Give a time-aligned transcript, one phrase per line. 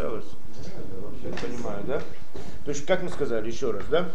[0.00, 0.24] записалось?
[1.22, 2.02] Я понимаю, да?
[2.64, 4.08] То есть, как мы сказали, еще раз, да?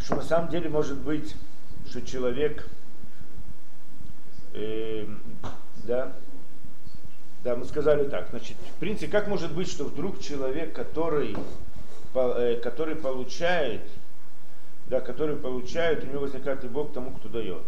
[0.00, 1.34] Что на самом деле может быть,
[1.88, 2.66] что человек,
[4.54, 5.06] э,
[5.84, 6.12] да,
[7.44, 11.36] да, мы сказали так, значит, в принципе, как может быть, что вдруг человек, который,
[12.14, 13.82] э, который получает,
[14.88, 17.62] да, который получает, у него возникает любовь к тому, кто дает.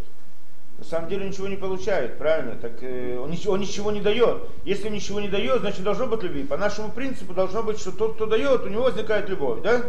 [0.80, 2.56] На самом деле ничего не получает, правильно?
[2.56, 4.44] Так э, он, ничего, он ничего не дает.
[4.64, 6.42] Если он ничего не дает, значит должно быть любви.
[6.42, 9.82] По нашему принципу должно быть, что тот, кто дает, у него возникает любовь, да?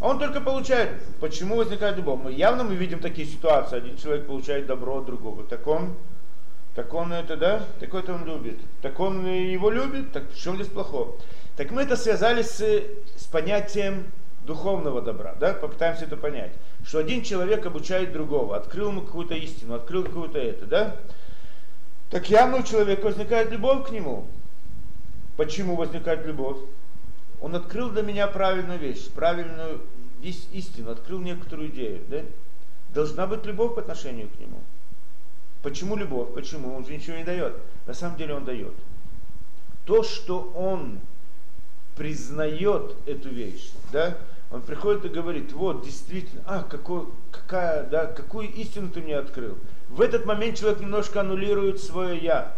[0.00, 1.02] А он только получает.
[1.20, 2.20] Почему возникает любовь?
[2.24, 3.76] Мы явно мы видим такие ситуации.
[3.76, 5.44] Один человек получает добро от другого.
[5.44, 5.94] Так он,
[6.74, 7.62] так он это, да?
[7.78, 8.58] Так это он любит.
[8.80, 10.12] Так он его любит.
[10.12, 11.16] Так в чем здесь плохого?
[11.58, 14.04] Так мы это связали с, с понятием
[14.46, 15.52] духовного добра, да?
[15.52, 16.52] Попытаемся это понять
[16.88, 20.96] что один человек обучает другого, открыл ему какую-то истину, открыл какую-то это, да?
[22.08, 24.26] Так явно у человека возникает любовь к нему.
[25.36, 26.56] Почему возникает любовь?
[27.42, 29.82] Он открыл для меня правильную вещь, правильную
[30.22, 32.22] истину, открыл некоторую идею, да?
[32.94, 34.58] Должна быть любовь по отношению к нему.
[35.62, 36.32] Почему любовь?
[36.32, 36.74] Почему?
[36.74, 37.54] Он же ничего не дает.
[37.86, 38.72] На самом деле он дает.
[39.84, 41.00] То, что он
[41.96, 44.16] признает эту вещь, да,
[44.50, 49.58] он приходит и говорит, вот, действительно, а, какой, какая, да, какую истину ты мне открыл.
[49.88, 52.54] В этот момент человек немножко аннулирует свое «я».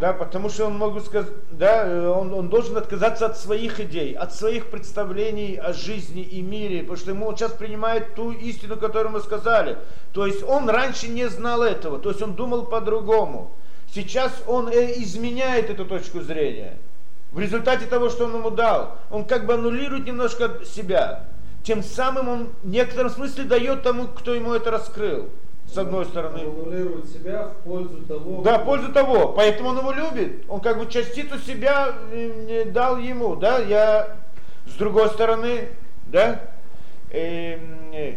[0.00, 4.34] Да, потому что он могу сказать, да, он, он должен отказаться от своих идей, от
[4.34, 9.12] своих представлений о жизни и мире, потому что ему он сейчас принимает ту истину, которую
[9.12, 9.78] мы сказали.
[10.12, 13.52] То есть он раньше не знал этого, то есть он думал по-другому.
[13.94, 16.78] Сейчас он э, изменяет эту точку зрения
[17.32, 21.24] в результате того, что он ему дал, он как бы аннулирует немножко себя.
[21.62, 25.28] Тем самым он в некотором смысле дает тому, кто ему это раскрыл.
[25.66, 26.40] С одной стороны.
[26.40, 28.42] Аннулирует себя в пользу того.
[28.42, 29.28] Да, в пользу того.
[29.28, 30.44] Поэтому он его любит.
[30.48, 33.36] Он как бы частицу себя э, дал ему.
[33.36, 34.18] Да, я
[34.66, 35.68] с другой стороны,
[36.06, 36.40] да,
[37.10, 37.58] э,
[37.92, 38.14] э,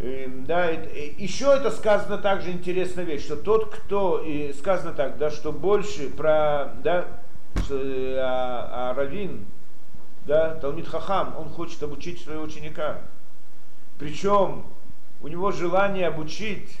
[0.00, 5.30] э, да, еще это сказано также интересная вещь, что тот, кто, и сказано так, да,
[5.30, 7.06] что больше про, да,
[7.70, 9.46] а, а Равин,
[10.26, 12.98] да, Талмит Хахам, он хочет обучить своего ученика.
[13.98, 14.64] Причем
[15.20, 16.78] у него желание обучить,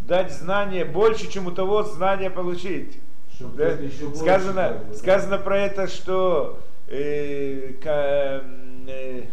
[0.00, 3.00] дать знания больше, чем у того знания получить.
[3.38, 3.76] Да?
[4.14, 6.58] Сказано, сказано про это, что
[6.88, 8.42] э, ко,
[8.88, 9.24] э,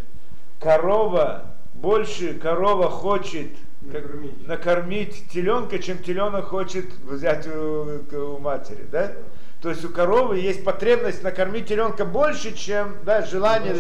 [0.60, 3.50] корова, больше корова хочет
[3.82, 4.48] накормить.
[4.48, 8.86] накормить теленка, чем теленок хочет взять у, у матери.
[8.92, 9.14] Да?
[9.64, 13.74] То есть у коровы есть потребность накормить теленка больше, чем да, желание,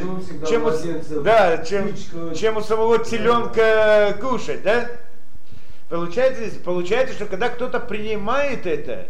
[0.47, 0.71] чем у,
[1.21, 1.93] да, чем,
[2.33, 4.63] чем у самого теленка кушать.
[4.63, 4.89] Да?
[5.89, 9.07] Получается, получается, что когда кто-то принимает это,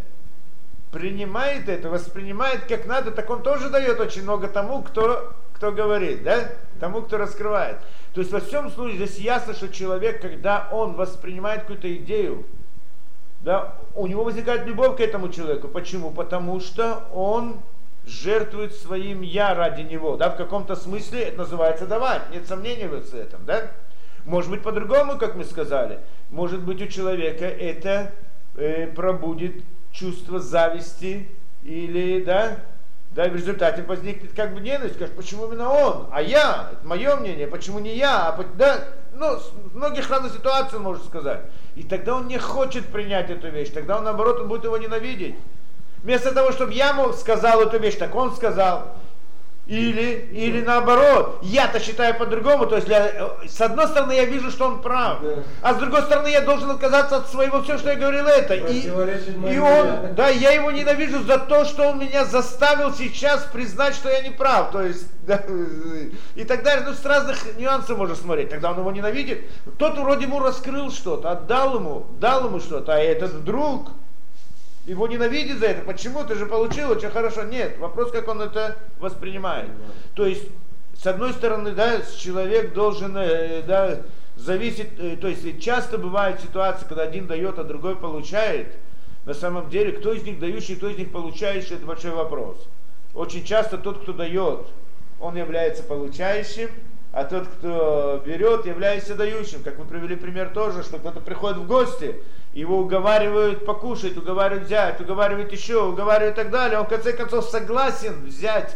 [0.91, 6.23] принимает это, воспринимает как надо, так он тоже дает очень много тому, кто, кто говорит,
[6.23, 6.53] да?
[6.79, 7.77] тому, кто раскрывает.
[8.15, 12.47] То есть во всем случае здесь ясно, что человек, когда он воспринимает какую-то идею,
[13.41, 15.67] да, у него возникает любовь к этому человеку.
[15.67, 16.11] Почему?
[16.11, 17.61] Потому что он
[18.05, 20.17] жертвует своим я ради него.
[20.17, 22.29] Да, в каком-то смысле это называется давать.
[22.31, 23.45] Нет сомнений в этом.
[23.45, 23.71] Да?
[24.25, 25.99] Может быть по-другому, как мы сказали.
[26.29, 28.11] Может быть у человека это
[28.55, 31.29] э, пробудет чувство зависти
[31.63, 32.57] или да,
[33.11, 37.15] да, в результате возникнет как бы ненависть, скажешь, почему именно он, а я, это мое
[37.15, 39.39] мнение, почему не я, а, да, ну,
[39.73, 41.41] многих разных ситуациях можно сказать.
[41.75, 45.35] И тогда он не хочет принять эту вещь, тогда он наоборот, он будет его ненавидеть.
[46.03, 48.95] Вместо того, чтобы я ему сказал эту вещь, так он сказал.
[49.65, 54.65] Или, или наоборот, я-то считаю по-другому, то есть для, с одной стороны я вижу, что
[54.65, 55.35] он прав, да.
[55.61, 58.55] а с другой стороны я должен отказаться от своего, все, что я говорил это.
[58.55, 63.95] И, и он, да, я его ненавижу за то, что он меня заставил сейчас признать,
[63.95, 65.41] что я не прав, то есть, да,
[66.35, 69.49] и так далее, ну с разных нюансов можно смотреть, тогда он его ненавидит.
[69.77, 73.91] Тот вроде ему раскрыл что-то, отдал ему, дал ему что-то, а этот вдруг
[74.85, 75.81] его ненавидит за это.
[75.83, 76.23] Почему?
[76.23, 77.43] Ты же получил очень хорошо.
[77.43, 79.69] Нет, вопрос, как он это воспринимает.
[80.15, 80.43] То есть,
[80.97, 84.01] с одной стороны, да, человек должен, э, да,
[84.35, 88.75] зависит, э, то есть часто бывают ситуации, когда один дает, а другой получает.
[89.25, 92.57] На самом деле, кто из них дающий, кто из них получающий, это большой вопрос.
[93.13, 94.67] Очень часто тот, кто дает,
[95.19, 96.69] он является получающим,
[97.13, 99.63] а тот, кто берет, является дающим.
[99.63, 102.15] Как мы привели пример тоже, что кто-то приходит в гости,
[102.53, 106.79] его уговаривают покушать, уговаривают взять, уговаривают еще, уговаривают и так далее.
[106.79, 108.75] Он в конце концов согласен взять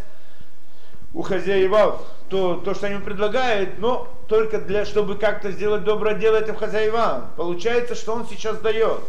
[1.14, 6.38] у хозяевов то, то, что они предлагают, но только для, чтобы как-то сделать доброе дело
[6.38, 7.32] этим хозяевам.
[7.38, 9.02] Получается, что он сейчас дает.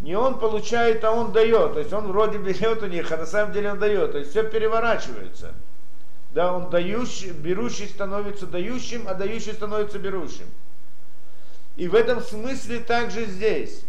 [0.00, 1.74] Не он получает, а он дает.
[1.74, 4.12] То есть он вроде берет у них, а на самом деле он дает.
[4.12, 5.54] То есть все переворачивается.
[6.32, 10.46] Да, он дающий, берущий становится дающим, а дающий становится берущим.
[11.76, 13.82] И в этом смысле также здесь.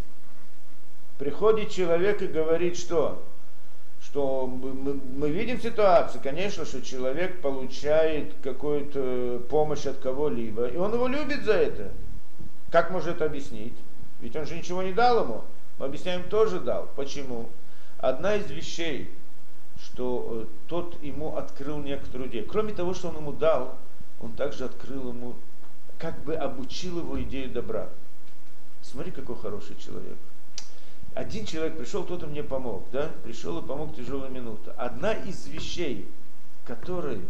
[1.20, 3.22] Приходит человек и говорит, что?
[4.02, 10.94] Что мы, мы видим ситуацию, конечно, что человек получает какую-то помощь от кого-либо, и он
[10.94, 11.92] его любит за это.
[12.70, 13.74] Как может это объяснить?
[14.20, 15.44] Ведь он же ничего не дал ему.
[15.78, 16.88] Мы объясняем, тоже дал.
[16.96, 17.50] Почему?
[17.98, 19.10] Одна из вещей,
[19.76, 22.46] что э, тот ему открыл некоторую идею.
[22.46, 23.76] Кроме того, что он ему дал,
[24.22, 25.34] он также открыл ему,
[25.98, 27.90] как бы обучил его идею добра.
[28.80, 30.16] Смотри, какой хороший человек.
[31.14, 33.10] Один человек пришел, кто-то мне помог, да?
[33.24, 34.72] Пришел и помог тяжелую минуту.
[34.76, 36.08] Одна из вещей,
[36.64, 37.20] которой,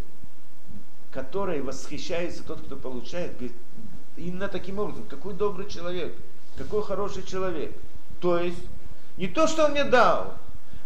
[1.12, 3.56] которой восхищается тот, кто получает, говорит,
[4.16, 6.14] именно таким образом, какой добрый человек,
[6.56, 7.72] какой хороший человек–
[8.20, 8.58] то есть,
[9.16, 10.34] не то, что он мне дал.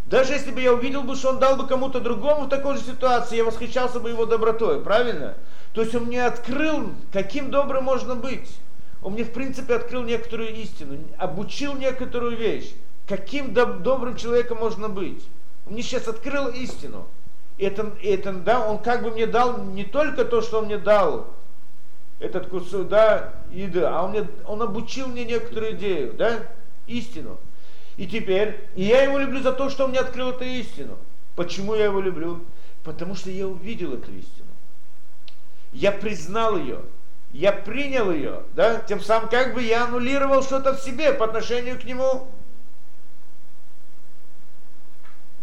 [0.07, 2.83] Даже если бы я увидел бы, что он дал бы кому-то другому в такой же
[2.83, 5.35] ситуации, я восхищался бы его добротой, правильно?
[5.73, 8.59] То есть он мне открыл, каким добрым можно быть.
[9.05, 12.73] Он мне, в принципе, открыл некоторую истину, обучил некоторую вещь.
[13.07, 15.23] Каким доб- добрым человеком можно быть.
[15.67, 17.07] Он мне сейчас открыл истину.
[17.59, 21.29] Это, это, да, он как бы мне дал не только то, что он мне дал,
[22.19, 26.49] этот кусок, да, еды, а он, мне, он обучил мне некоторую идею, да,
[26.87, 27.39] истину.
[27.99, 30.97] И теперь, и я его люблю за то, что он мне открыл эту истину.
[31.37, 32.41] Почему я его люблю?
[32.83, 34.49] Потому что я увидел эту истину.
[35.73, 36.81] Я признал ее.
[37.35, 38.45] Я принял ее.
[38.55, 38.79] Да?
[38.79, 42.29] Тем самым как бы я аннулировал что-то в себе по отношению к нему.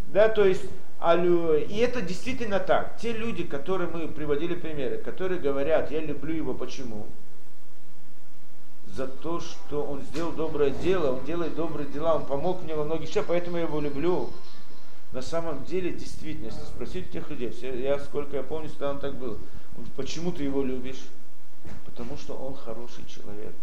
[0.08, 2.96] Да, то есть, и это действительно так.
[2.98, 7.06] Те люди, которые мы приводили примеры, которые говорят, я люблю его, почему?
[8.94, 12.84] за то, что он сделал доброе дело, он делает добрые дела, он помог мне во
[12.84, 14.28] многих вещах, поэтому я его люблю.
[15.12, 19.14] На самом деле, действительно, если спросить тех людей, я сколько я помню, всегда он так
[19.14, 19.38] был.
[19.96, 21.00] Почему ты его любишь?
[21.84, 23.54] Потому что он хороший человек.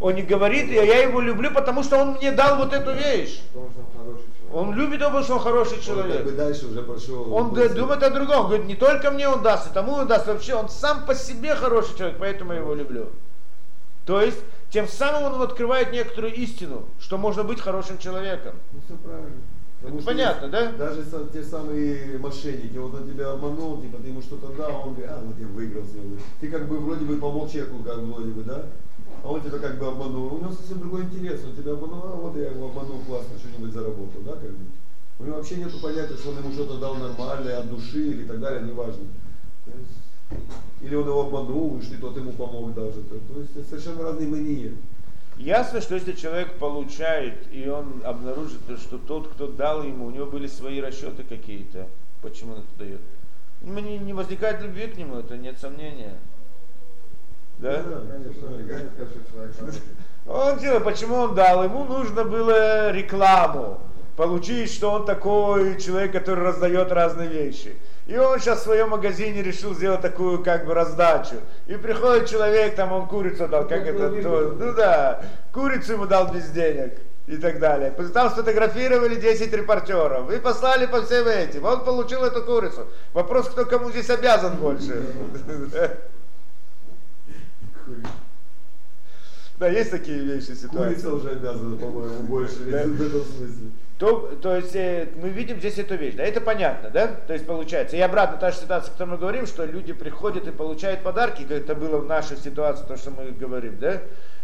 [0.00, 3.42] Он не говорит, я, я его люблю, потому что он мне дал вот эту вещь.
[4.52, 6.06] Он любит его, потому что он хороший человек.
[6.06, 7.32] Он, как бы дальше уже пошел.
[7.32, 8.40] Он думает о другом.
[8.40, 10.26] Он говорит, не только мне он даст, и тому он даст.
[10.26, 13.10] Вообще, он сам по себе хороший человек, поэтому я его люблю.
[14.06, 14.38] То есть,
[14.70, 18.54] тем самым он открывает некоторую истину, что можно быть хорошим человеком.
[18.72, 19.36] Ну все правильно.
[19.80, 20.72] Это понятно, да?
[20.72, 25.10] Даже те самые мошенники, вот он тебя обманул, типа ты ему что-то дал, он говорит,
[25.10, 26.16] а вот я выиграл с него.
[26.40, 28.66] Ты как бы вроде бы помог человеку, как вроде бы, да?
[29.22, 30.34] А он тебя как бы обманул.
[30.34, 31.40] У него совсем другой интерес.
[31.44, 34.64] Он тебя обманул, а вот я его обманул, классно, что-нибудь заработал, да, как бы.
[35.20, 38.40] У него вообще нет понятия, что он ему что-то дал нормальное, от души или так
[38.40, 39.04] далее, неважно.
[40.80, 43.02] Или он его обманул, что тот ему помог даже.
[43.02, 44.74] То есть это совершенно разные мнения.
[45.38, 50.26] Ясно, что если человек получает, и он обнаружит, что тот, кто дал ему, у него
[50.26, 51.86] были свои расчеты какие-то,
[52.22, 53.00] почему он это дает.
[53.62, 56.18] Не, не возникает любви к нему, это нет сомнения.
[57.58, 57.82] Да?
[57.82, 59.80] Да, конечно,
[60.26, 61.64] Он делает, почему он дал?
[61.64, 63.80] Ему нужно было рекламу.
[64.18, 67.76] Получить, что он такой человек, который раздает разные вещи.
[68.08, 71.36] И он сейчас в своем магазине решил сделать такую как бы раздачу.
[71.68, 75.22] И приходит человек, там он курицу дал, как это, то, ну да,
[75.52, 76.94] курицу ему дал без денег
[77.28, 77.92] и так далее.
[78.12, 81.64] Там сфотографировали 10 репортеров и послали по всем этим.
[81.64, 82.88] Он получил эту курицу.
[83.12, 85.00] Вопрос, кто кому здесь обязан больше.
[89.60, 90.94] Да, есть такие вещи, ситуации.
[90.94, 95.78] Курица уже обязана, по-моему, больше в этом смысле то, то есть э, мы видим здесь
[95.78, 98.92] эту вещь, да, это понятно, да, то есть получается, и обратно та же ситуация, о
[98.92, 102.86] которой мы говорим, что люди приходят и получают подарки, как это было в нашей ситуации,
[102.86, 104.00] то, что мы говорим, да,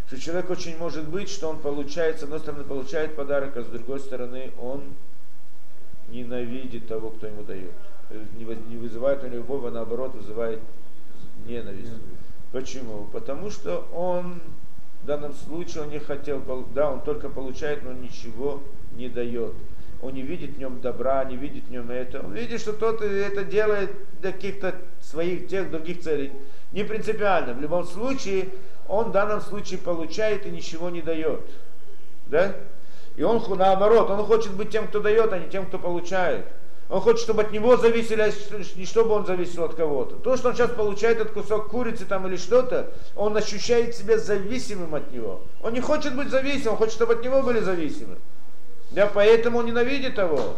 [0.09, 3.67] что человек очень может быть, что он получает, с одной стороны, получает подарок, а с
[3.67, 4.83] другой стороны, он
[6.09, 7.71] ненавидит того, кто ему дает.
[8.11, 10.61] Э, не вызывает у него любовь, а наоборот вызывает
[11.47, 11.93] ненависть.
[12.51, 13.07] Почему?
[13.13, 14.41] Потому что он
[15.05, 16.43] в данном случае он не хотел,
[16.75, 19.53] да, он только получает, но ничего не дает.
[20.03, 22.21] Он не видит в нем добра, не видит в нем это.
[22.21, 26.33] Он видит, что тот это делает для каких-то своих, тех других целей.
[26.73, 27.55] Не принципиально.
[27.55, 28.49] В любом случае,
[28.89, 31.41] он в данном случае получает и ничего не дает.
[32.27, 32.55] Да?
[33.17, 36.45] И он наоборот, он хочет быть тем, кто дает, а не тем, кто получает.
[36.91, 38.31] Он хочет, чтобы от него зависели, а
[38.77, 40.17] не чтобы он зависел от кого-то.
[40.17, 44.95] То, что он сейчас получает этот кусок курицы там или что-то, он ощущает себя зависимым
[44.95, 45.43] от него.
[45.63, 48.17] Он не хочет быть зависимым, он хочет, чтобы от него были зависимы.
[48.95, 50.55] Да, поэтому он ненавидит его.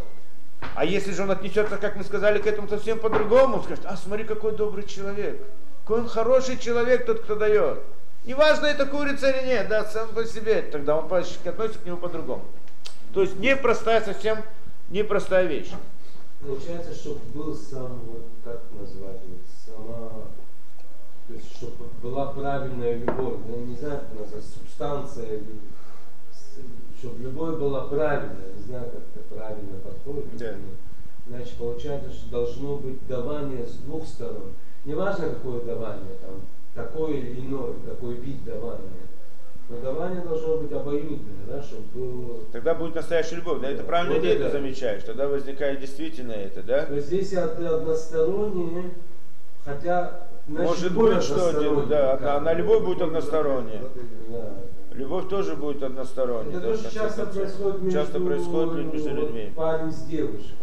[0.74, 4.24] А если же он отнесется, как мы сказали, к этому совсем по-другому, скажет, а смотри,
[4.24, 5.40] какой добрый человек,
[5.84, 7.80] какой он хороший человек, тот, кто дает.
[8.26, 12.44] Неважно, это курица или нет, да, сам по себе, тогда он относится к нему по-другому.
[13.14, 14.42] То есть непростая совсем,
[14.90, 15.70] непростая вещь.
[16.40, 20.10] Получается, чтобы был сам, вот как назвать, вот сама,
[21.26, 25.75] то есть, чтобы была правильная любовь, я не знаю, как назвать, субстанция, с-
[27.06, 30.36] чтобы любовь была правильная, не знаю, как это правильно подходит.
[30.38, 30.54] Да.
[31.28, 34.52] Значит, получается, что должно быть давание с двух сторон.
[34.84, 36.40] Неважно, какое давание, там,
[36.74, 39.06] такое или иное, какой вид давания.
[39.68, 43.60] Но давание должно быть обоюдное, да, чтобы было Тогда будет настоящая любовь.
[43.60, 44.50] Да, это правильно Вот ты это.
[44.50, 45.02] замечаешь.
[45.02, 46.86] Тогда возникает действительно это, да?
[46.86, 48.90] То есть здесь од- односторонние,
[49.64, 52.30] хотя значит, Может быть, что один, да, бы.
[52.30, 53.82] одна любовь будет односторонняя.
[54.28, 54.54] Да.
[54.96, 56.52] Любовь тоже будет односторонней.
[56.52, 59.52] Это да, тоже часто происходит между, Часто происходит между людьми.
[59.54, 60.54] парень с девушкой.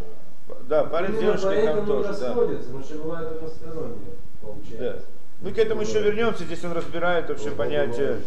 [0.68, 2.34] Да, парень с девушкой там тоже, да.
[2.34, 4.16] потому что бывает односторонние,
[4.80, 4.96] Да.
[5.44, 6.46] Мы к этому еще вернемся.
[6.46, 8.20] Здесь он разбирает вообще понятие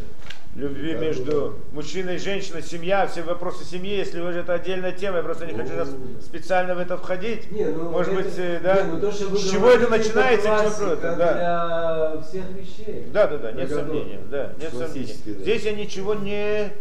[0.54, 5.22] любви между мужчиной и женщиной, семья, все вопросы семьи, если уже это отдельная тема, я
[5.22, 5.90] просто не хочу сейчас
[6.22, 7.50] специально в это входить.
[7.52, 9.90] Не, ну, Может это- быть, э, да, не, ну, то, что вы с чего это
[9.90, 12.12] начинается, классика приводит, да.
[12.14, 13.06] для всех вещей.
[13.12, 14.86] Да, да, да, нет сомнения, да, нет сомнения.
[14.86, 15.42] Классический, да.
[15.42, 16.72] Здесь я ничего не,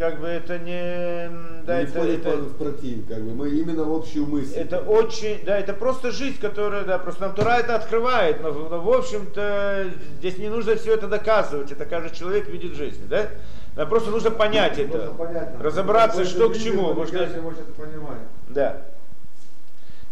[0.00, 1.30] как бы это не,
[1.66, 3.34] да, не это, это, в против, как бы.
[3.34, 4.54] Мы именно общую мысль.
[4.54, 8.80] это очень, да, это просто жизнь, которая, да, просто нам Тура это открывает, но, но,
[8.80, 13.28] в общем-то здесь не нужно все это доказывать, это каждый человек видит жизнь, да?
[13.76, 15.62] Нам просто нужно понять это, Можно понять, нам.
[15.62, 17.32] разобраться, что к чему, это
[17.76, 18.20] понимать.
[18.48, 18.80] да.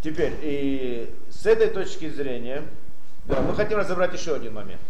[0.03, 2.63] Теперь, и с этой точки зрения,
[3.25, 4.83] да, мы хотим разобрать еще один момент.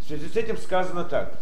[0.00, 1.38] В связи с этим сказано так.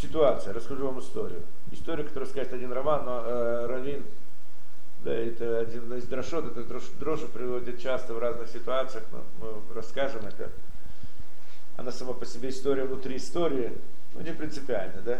[0.00, 1.42] Ситуация, расскажу вам историю.
[1.72, 4.04] Историю, которую скажет один Роман, но э, Равин,
[5.04, 9.74] да, это один из дрошот, это дрош, дрошу приводит часто в разных ситуациях, но мы
[9.74, 10.50] расскажем это.
[11.76, 13.72] Она сама по себе история внутри истории,
[14.14, 15.18] ну не принципиально, да?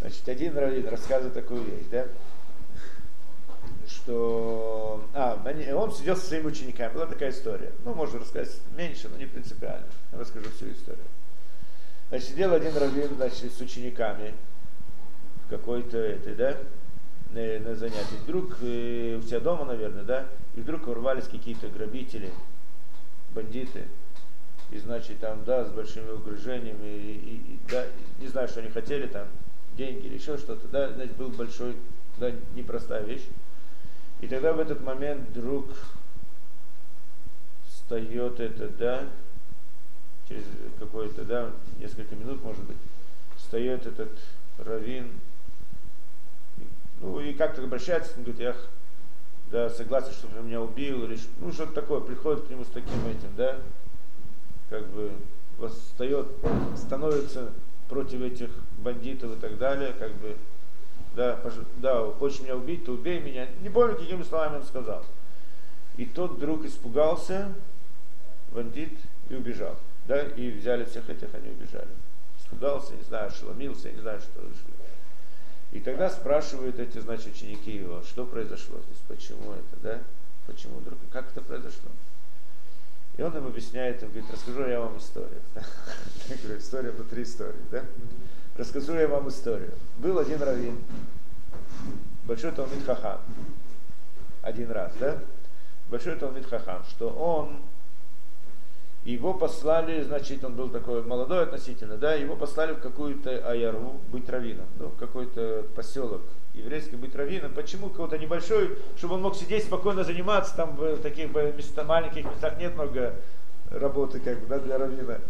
[0.00, 2.06] Значит, один Равин рассказывает такую вещь, да?
[3.88, 5.40] что а,
[5.74, 6.92] он сидел со своими учениками.
[6.92, 7.72] Была такая история.
[7.84, 9.86] Ну, можно рассказать меньше, но не принципиально.
[10.12, 11.04] Я расскажу всю историю.
[12.08, 14.32] Значит, сидел один раввин, значит, с учениками
[15.44, 16.56] в какой-то этой, да,
[17.32, 18.16] на, на занятии.
[18.22, 22.30] Вдруг э, у себя дома, наверное, да, и вдруг ворвались какие-то грабители,
[23.34, 23.84] бандиты.
[24.70, 27.84] И значит, там, да, с большими угрызениями, и, и- и, да,
[28.20, 29.26] не знаю, что они хотели, там,
[29.76, 31.76] деньги или еще что-то, да, значит, был большой,
[32.18, 33.26] да, непростая вещь.
[34.20, 35.66] И тогда в этот момент вдруг
[37.68, 39.04] встает это, да,
[40.28, 40.44] через
[40.78, 42.76] какое-то, да, несколько минут, может быть,
[43.36, 44.10] встает этот
[44.58, 45.10] раввин,
[47.00, 48.56] ну и как-то обращается, он говорит, я
[49.50, 53.06] да, согласен, чтобы он меня убил, или ну что-то такое, приходит к нему с таким
[53.06, 53.58] этим, да,
[54.70, 55.12] как бы
[55.58, 56.26] восстает,
[56.76, 57.52] становится
[57.88, 60.36] против этих бандитов и так далее, как бы,
[61.14, 63.46] да, пож- да, хочешь меня убить, то убей меня.
[63.62, 65.04] Не помню, какими словами он сказал.
[65.96, 67.52] И тот вдруг испугался,
[68.52, 68.98] бандит,
[69.30, 69.76] и убежал.
[70.06, 71.88] Да, и взяли всех этих, они убежали.
[72.40, 74.76] Испугался, не знаю, ошеломился, не знаю, что решили.
[75.72, 80.00] И тогда спрашивают эти, значит, ученики его, что произошло здесь, почему это, да,
[80.46, 81.90] почему вдруг, как это произошло.
[83.16, 85.40] И он им объясняет, он говорит, расскажу я вам историю.
[86.28, 87.82] Я говорю, история внутри истории, да?
[88.56, 89.72] Расскажу я вам историю.
[89.98, 90.78] Был один раввин,
[92.24, 93.20] большой Талмит Хахам,
[94.42, 95.18] один раз, да?
[95.88, 97.60] Большой Талмит Хахам, что он,
[99.12, 104.28] его послали, значит, он был такой молодой относительно, да, его послали в какую-то аяру быть
[104.28, 106.22] раввином, ну, в какой-то поселок
[106.54, 107.52] еврейский быть раввином.
[107.54, 112.58] Почему какой-то небольшой, чтобы он мог сидеть спокойно заниматься, там в таких места, маленьких местах
[112.58, 113.14] нет много
[113.70, 115.20] работы как бы, да, для раввина.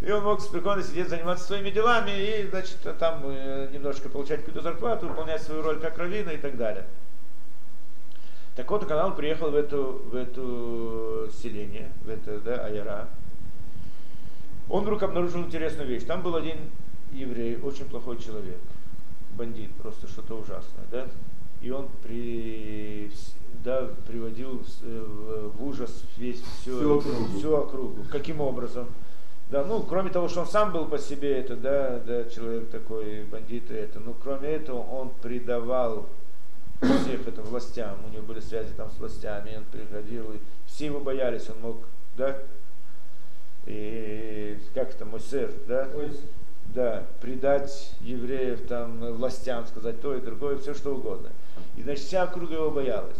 [0.00, 4.62] И он мог спокойно сидеть, заниматься своими делами и, значит, там э, немножко получать какую-то
[4.62, 6.86] зарплату, выполнять свою роль как раввина и так далее.
[8.54, 13.08] Так вот, когда он приехал в эту, в эту селение, в это, да, Аяра,
[14.68, 16.04] он вдруг обнаружил интересную вещь.
[16.04, 16.56] Там был один
[17.12, 18.58] еврей, очень плохой человек,
[19.36, 21.06] бандит, просто что-то ужасное, да?
[21.62, 23.10] И он при,
[23.64, 27.38] да, приводил в, в- ужас весь всю, Всю округу.
[27.38, 28.04] всю округу.
[28.10, 28.86] Каким образом?
[29.50, 33.22] Да, ну, кроме того, что он сам был по себе, это, да, да, человек такой,
[33.24, 36.06] бандит, и это, ну, кроме этого, он предавал
[36.80, 40.98] всех это властям, у него были связи там с властями, он приходил, и все его
[41.00, 41.76] боялись, он мог,
[42.16, 42.36] да,
[43.66, 46.10] и как это, Мойсер, да, Ой,
[46.74, 51.30] да, предать евреев там властям, сказать то и другое, все что угодно.
[51.76, 53.18] И значит вся округа его боялась.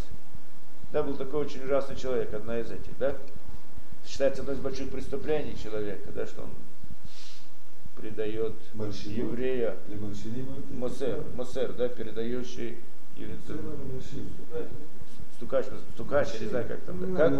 [0.92, 3.16] Да, был такой очень ужасный человек, одна из этих, да.
[4.06, 6.50] Считается одно из больших преступлений человека, да, что он
[7.96, 9.14] предает Мальшину.
[9.16, 9.76] еврея,
[10.70, 12.78] Мосер, Мосер, да, передающий
[13.16, 14.28] Мальшин.
[15.36, 17.30] Стукач, стукач, я не знаю как там, Ну, как?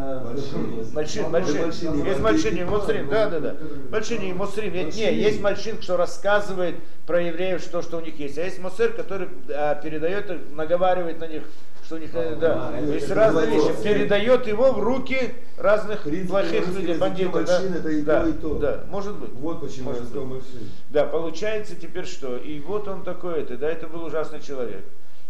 [0.95, 1.31] Мальшин.
[1.31, 3.57] Мальшин, Есть мальшин и да, мусрим, да, да, да.
[3.91, 4.73] Мальшин и мусрим.
[4.73, 5.19] Нет, Не, Мальшин.
[5.19, 6.77] есть мальшин, что рассказывает
[7.07, 8.39] про евреев, что, что у них есть.
[8.39, 11.43] А есть мусер, который а, передает, наговаривает на них,
[11.85, 12.73] что у них, э, да.
[12.75, 13.83] А, Есть разные вещи.
[13.83, 17.45] Передает его в руки разных принципе, плохих людей, бандитов.
[17.47, 17.63] да.
[17.63, 18.55] это и да, то, и то.
[18.59, 19.31] Да, может быть.
[19.35, 20.43] Вот почему Может быть.
[20.91, 22.37] Да, получается теперь что?
[22.37, 24.85] И вот он такой, это, да, это был ужасный человек.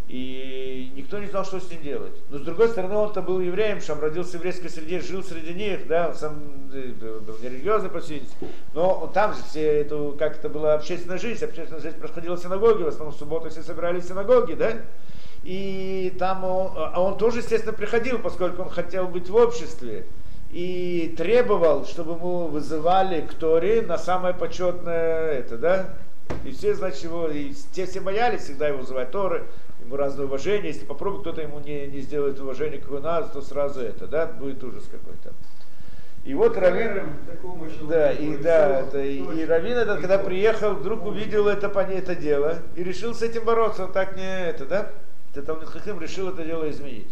[0.08, 2.12] И никто не знал, что с ним делать.
[2.30, 5.88] Но с другой стороны, он-то был евреем, сам родился в еврейской среде, жил среди них,
[5.88, 8.22] да, сам э, был нерелигиозный, по всей.
[8.72, 12.84] Но там же все это, как это была общественная жизнь, общественная жизнь происходила в синагоге,
[12.84, 14.72] в основном в субботу все собирались в синагоге, да.
[15.42, 20.06] И там он, а он тоже, естественно, приходил, поскольку он хотел быть в обществе.
[20.52, 25.90] И требовал, чтобы ему вызывали к Торе на самое почетное это, да?
[26.44, 29.44] И все, значит, его, и те все боялись всегда его вызывать Торы,
[29.86, 30.72] ему разное уважение.
[30.72, 34.26] Если попробует кто-то ему не, не сделает уважение, как у нас, то сразу это, да,
[34.26, 35.32] будет ужас какой-то.
[36.24, 37.08] И вот Равин,
[37.88, 41.98] да, и да, это, и, и Равин этот, когда приехал, вдруг увидел это, по ней
[41.98, 44.90] это дело, и решил с этим бороться, он так не это, да?
[45.42, 47.06] Талмит Хахим решил это дело изменить.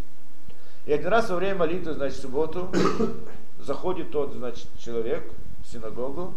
[0.87, 2.73] И один раз во время молитвы, значит, в субботу,
[3.61, 5.23] заходит тот, значит, человек
[5.63, 6.35] в синагогу,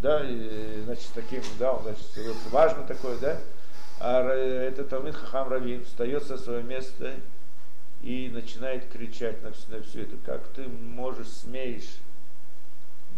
[0.00, 2.04] да, и, значит, таким, да, он, значит,
[2.52, 3.38] важный такой, да,
[4.04, 7.14] а этот Талмит Хахам Равин встает со своего места
[8.02, 11.98] и начинает кричать на все, на все это, как ты можешь, смеешь,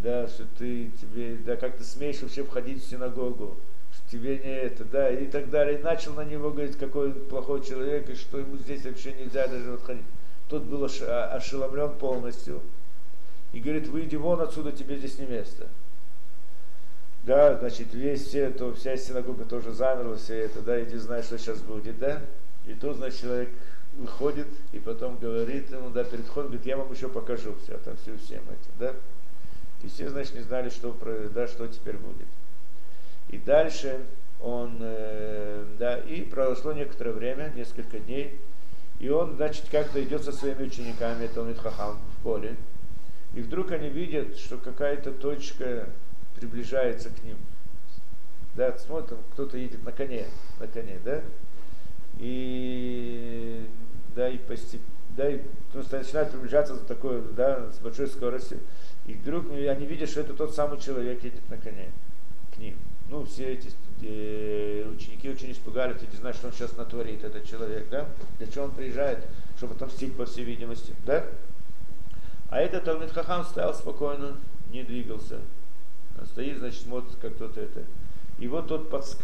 [0.03, 3.57] да, что ты тебе, да, как ты смеешь вообще входить в синагогу,
[3.95, 5.79] что тебе не это, да, и так далее.
[5.79, 9.49] И начал на него говорить, какой он плохой человек, и что ему здесь вообще нельзя
[9.49, 10.05] даже вот ходить.
[10.51, 12.61] Тот был а- ошеломлен полностью.
[13.55, 15.67] И говорит, выйди вон отсюда, тебе здесь не место.
[17.25, 21.39] Да, значит, весь все, то, вся синагога тоже замерла, все это, да, иди знай, что
[21.39, 22.21] сейчас будет, да.
[22.67, 23.49] И тут, значит, человек
[23.97, 27.97] выходит и потом говорит ему, да, перед входом, говорит, я вам еще покажу все, там
[27.97, 28.95] все всем этим, да.
[29.83, 30.95] И все, значит, не знали, что,
[31.35, 32.27] да, что теперь будет.
[33.31, 34.01] И дальше
[34.41, 38.39] он, э, да, и прошло некоторое время, несколько дней,
[39.01, 42.57] и он, значит, как-то идет со своими учениками, Талмит Хахам, в поле,
[43.35, 45.89] и вдруг они видят, что какая-то точка
[46.37, 47.37] приближается к ним.
[48.55, 50.27] Да, смотрим, кто-то едет на коне,
[50.61, 51.23] на коне, да?
[52.19, 53.69] И
[54.15, 55.41] да, и постепенно, да, и
[55.73, 58.61] просто начинает приближаться за такой, да, с большой скоростью.
[59.07, 61.91] И вдруг они видят, что это тот самый человек едет на коне
[62.55, 62.77] к ним.
[63.11, 63.71] Ну, все эти
[64.03, 68.09] э, ученики очень испугались, и не знают, что он сейчас натворит, этот человек, да?
[68.39, 69.27] Для чего он приезжает?
[69.57, 71.25] Чтобы отомстить, по всей видимости, да?
[72.49, 74.39] А этот Талмит Хахам стоял спокойно,
[74.71, 75.41] не двигался.
[76.19, 77.83] Он стоит, значит, смотрит, как тот это.
[78.39, 79.19] И вот тот подск...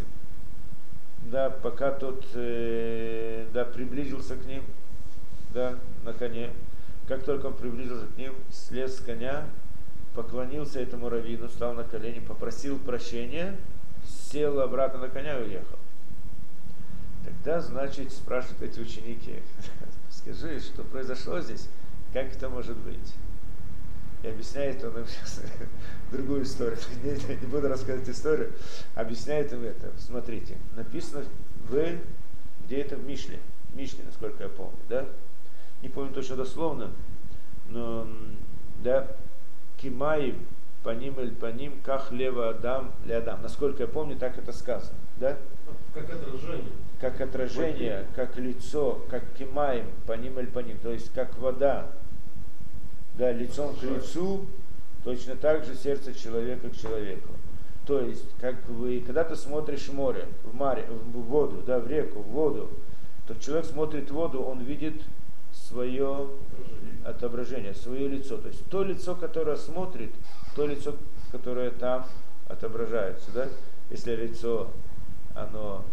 [1.23, 4.63] Да, пока тот э, да, приблизился к ним,
[5.53, 6.49] да, на коне.
[7.07, 9.45] Как только он приблизился к ним, слез с коня,
[10.15, 13.55] поклонился этому раввину, стал на колени, попросил прощения,
[14.03, 15.77] сел обратно на коня и уехал.
[17.23, 19.35] Тогда, значит, спрашивают эти ученики,
[20.09, 21.69] скажи, что произошло здесь,
[22.13, 23.13] как это может быть?
[24.23, 25.41] И объясняет он им сейчас
[26.11, 26.77] другую историю.
[27.03, 28.53] Не, не буду рассказывать историю.
[28.93, 29.91] Объясняет им это.
[29.97, 31.25] Смотрите, написано
[31.69, 31.97] в,
[32.65, 33.39] где это в Мишле.
[33.73, 35.05] Мишле, насколько я помню, да?
[35.81, 36.91] Не помню точно дословно,
[37.69, 38.07] но,
[38.83, 39.07] да,
[39.77, 40.35] Кимаи
[40.83, 43.41] по ним или по ним, как лева Адам ли Адам.
[43.41, 45.37] Насколько я помню, так это сказано, да?
[45.93, 46.71] Как отражение.
[46.99, 51.91] как отражение, как лицо, как кимаем, по ним или по ним, то есть как вода,
[53.21, 54.47] да, лицом к лицу,
[55.03, 57.29] точно так же сердце человека к человеку.
[57.85, 62.21] То есть, как вы, когда ты смотришь море, в море, в воду, да, в реку,
[62.21, 62.71] в воду,
[63.27, 65.03] то человек смотрит в воду, он видит
[65.53, 66.29] свое
[67.05, 68.37] отображение, свое лицо.
[68.37, 70.09] То есть то лицо, которое смотрит,
[70.55, 70.95] то лицо,
[71.31, 72.07] которое там
[72.47, 73.47] отображается, да?
[73.91, 74.71] Если лицо,
[75.35, 75.83] оно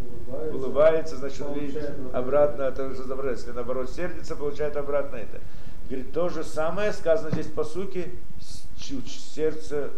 [0.00, 0.56] Улыбается.
[0.56, 3.46] улыбается, значит, он видит обратно это уже отображается.
[3.46, 5.40] Если наоборот сердится, получает обратно это.
[5.88, 8.10] Говорит, то же самое сказано здесь по сути,
[8.78, 9.90] сердце,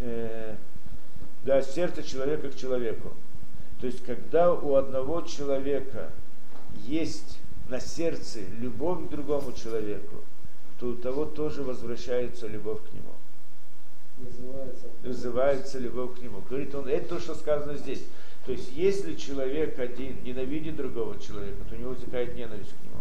[0.00, 0.56] э,
[1.44, 3.12] да, сердце человека к человеку.
[3.80, 6.10] То есть, когда у одного человека
[6.86, 7.38] есть
[7.68, 10.16] на сердце любовь к другому человеку,
[10.80, 13.14] то у того тоже возвращается любовь к нему
[14.18, 14.86] Называется.
[15.02, 16.40] вызывается любовь к нему.
[16.48, 18.04] Говорит он, это то, что сказано здесь.
[18.46, 22.93] То есть, если человек один ненавидит другого человека, то у него возникает ненависть к нему.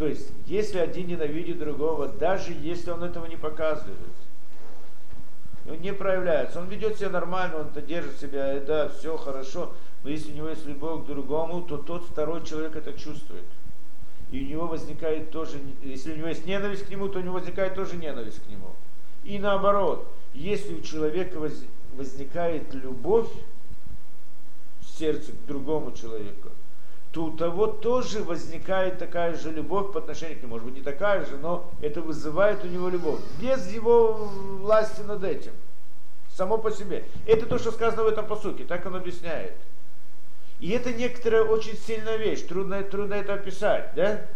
[0.00, 3.98] То есть, если один ненавидит другого, даже если он этого не показывает,
[5.68, 6.58] он не проявляется.
[6.58, 9.74] Он ведет себя нормально, он -то держит себя, и да, все хорошо.
[10.02, 13.44] Но если у него есть любовь к другому, то тот второй человек это чувствует.
[14.30, 17.34] И у него возникает тоже, если у него есть ненависть к нему, то у него
[17.34, 18.74] возникает тоже ненависть к нему.
[19.22, 21.38] И наоборот, если у человека
[21.94, 23.28] возникает любовь
[24.80, 26.48] в сердце к другому человеку,
[27.12, 30.52] то у того тоже возникает такая же любовь по отношению к нему.
[30.52, 33.20] Может быть, не такая же, но это вызывает у него любовь.
[33.40, 35.52] Без его власти над этим.
[36.36, 37.04] Само по себе.
[37.26, 38.64] Это то, что сказано в этом посуке.
[38.64, 39.54] Так он объясняет.
[40.60, 42.42] И это некоторая очень сильная вещь.
[42.42, 43.92] Трудно, трудно это описать.
[43.96, 44.26] Да?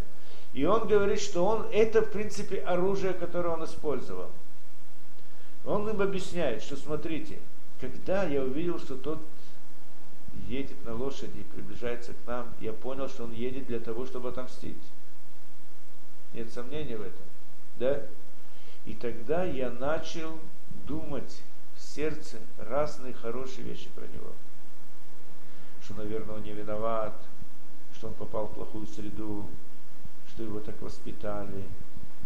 [0.53, 4.31] И он говорит, что он, это в принципе оружие, которое он использовал.
[5.65, 7.39] Он им объясняет, что смотрите,
[7.81, 9.19] когда я увидел, что тот
[10.49, 14.29] едет на лошади и приближается к нам, я понял, что он едет для того, чтобы
[14.29, 14.83] отомстить.
[16.33, 17.27] Нет сомнений в этом.
[17.79, 18.03] Да?
[18.85, 20.39] И тогда я начал
[20.87, 21.43] думать
[21.77, 24.33] в сердце разные хорошие вещи про него.
[25.83, 27.15] Что, наверное, он не виноват,
[27.95, 29.47] что он попал в плохую среду,
[30.29, 31.65] что его так воспитали,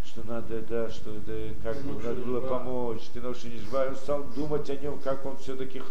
[0.05, 3.97] что надо, да, что это, как ему надо было помочь, ты на не жива, он
[3.97, 5.83] стал думать о нем, как он все-таки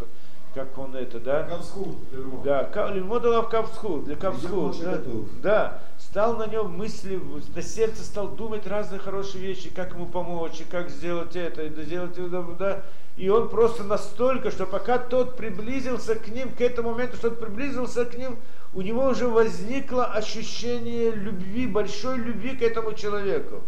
[0.57, 1.43] как он это, да?
[1.43, 1.97] Кавсхуд.
[2.43, 4.79] Да, Лильмо дала в Кавсхуд, для Кавсхуд.
[4.81, 5.01] Да,
[5.43, 7.21] да, стал на нем мысли,
[7.55, 11.83] на сердце стал думать разные хорошие вещи, как ему помочь, и как сделать это, и
[11.83, 12.81] сделать это, да.
[13.17, 17.39] И он просто настолько, что пока тот приблизился к ним, к этому моменту, что тот
[17.39, 18.37] приблизился к ним,
[18.73, 23.61] у него уже возникло ощущение любви, большой любви к этому человеку.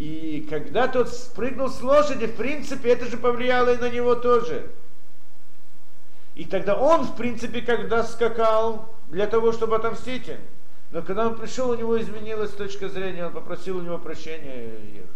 [0.00, 4.70] И когда тот спрыгнул с лошади, в принципе, это же повлияло и на него тоже.
[6.34, 10.38] И тогда он, в принципе, когда скакал для того, чтобы отомстить им.
[10.90, 14.94] Но когда он пришел, у него изменилась точка зрения, он попросил у него прощения и
[14.94, 15.08] ехал.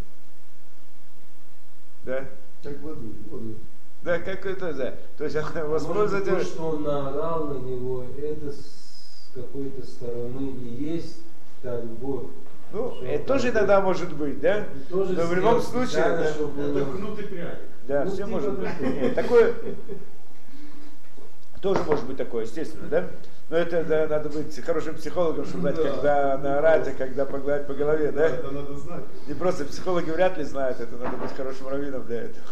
[2.04, 2.26] Да?
[2.62, 3.54] Как воду, воду.
[4.02, 4.94] Да, как это, да.
[5.16, 6.30] То есть он воспользовался...
[6.30, 11.20] Может, то, что он наорал на него, это с какой-то стороны и есть
[11.62, 12.26] та любовь,
[12.72, 14.64] ну, что это тоже иногда может быть, да?
[14.90, 16.02] Тоже Но в любом случае...
[16.02, 17.58] Да, это кнутый пряник.
[17.86, 18.80] Да, ну, все типа может быть.
[18.80, 19.54] Нет, такое...
[21.60, 23.06] Тоже может быть такое, естественно, да?
[23.48, 27.66] Но это да, надо быть хорошим психологом, чтобы знать, да, когда наорать, а когда погладить
[27.66, 28.26] по голове, да?
[28.26, 29.04] Это надо знать.
[29.26, 32.46] Не просто психологи вряд ли знают, это надо быть хорошим раввином для этого.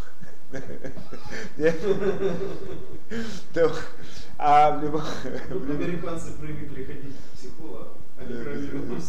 [1.57, 1.77] Нет?
[4.39, 5.03] А в любом...
[5.51, 9.01] Американцы привыкли ходить к психологу, а не к раввину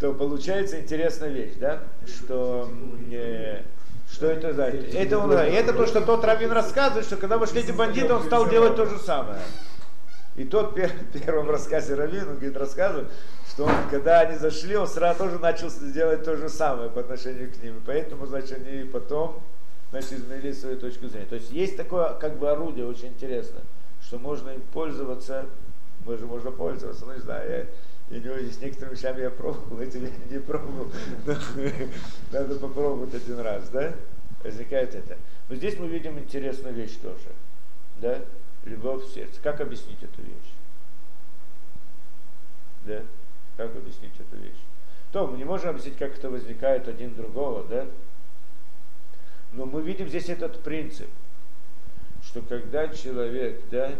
[0.00, 2.70] то получается интересная вещь, да, что
[3.10, 3.62] э,
[4.10, 7.72] что это за это он, это то, что тот раввин рассказывает, что когда вошли эти
[7.72, 9.40] бандиты, он стал делать то же самое.
[10.36, 10.76] И тот
[11.14, 13.08] в первом рассказе Равин, он говорит, рассказывает,
[13.48, 17.50] что он, когда они зашли, он сразу тоже начал делать то же самое по отношению
[17.50, 17.82] к ним.
[17.86, 19.42] Поэтому, значит, они потом
[19.90, 21.26] значит, изменили свою точку зрения.
[21.26, 23.62] То есть есть такое как бы орудие очень интересное,
[24.02, 25.46] что можно им пользоваться,
[26.04, 27.66] можно, можно пользоваться, ну не знаю, я
[28.10, 30.92] и него с некоторыми вещами я пробовал, этим я не пробовал.
[32.32, 33.94] Надо попробовать один раз, да?
[34.44, 35.18] Возникает это.
[35.48, 37.32] Но здесь мы видим интересную вещь тоже.
[38.00, 38.20] Да?
[38.64, 39.40] Любовь в сердце.
[39.40, 40.52] Как объяснить эту вещь?
[42.84, 43.02] Да?
[43.56, 44.60] Как объяснить эту вещь?
[45.12, 47.86] То мы не можем объяснить, как это возникает один другого, да?
[49.52, 51.08] Но мы видим здесь этот принцип,
[52.22, 53.94] что когда человек, да,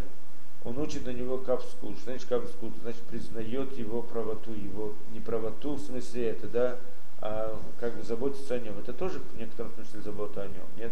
[0.67, 1.97] он учит на него кавскут.
[1.97, 2.73] Что значит кавскут?
[2.83, 6.79] Значит, признает его правоту, его неправоту, в смысле это, да,
[7.21, 8.77] а как бы заботится о нем.
[8.81, 10.91] Это тоже в некотором смысле забота о нем, нет?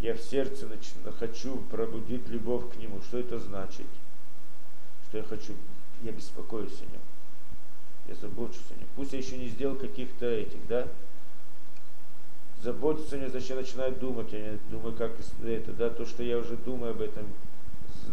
[0.00, 3.02] Я в сердце начну, хочу пробудить любовь к нему.
[3.02, 3.86] Что это значит?
[5.08, 5.52] Что я хочу,
[6.02, 7.02] я беспокоюсь о нем.
[8.08, 8.88] Я забочусь о нем.
[8.96, 10.88] Пусть я еще не сделал каких-то этих, да,
[12.62, 15.12] заботиться о нем, значит, я начинаю думать, я думаю, как
[15.44, 17.26] это, да, то, что я уже думаю об этом,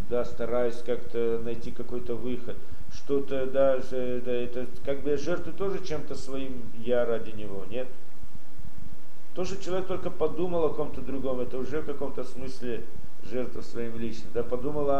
[0.10, 2.56] да, стараюсь как-то найти какой-то выход.
[2.94, 7.88] Что-то даже, да, это как бы я жертвую тоже чем-то своим я ради него, нет?
[9.36, 12.84] То, что человек только подумал о ком-то другом, это уже в каком-то смысле
[13.24, 14.32] жертва своим личным.
[14.34, 14.96] Да, подумал о,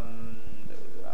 [0.00, 0.02] о,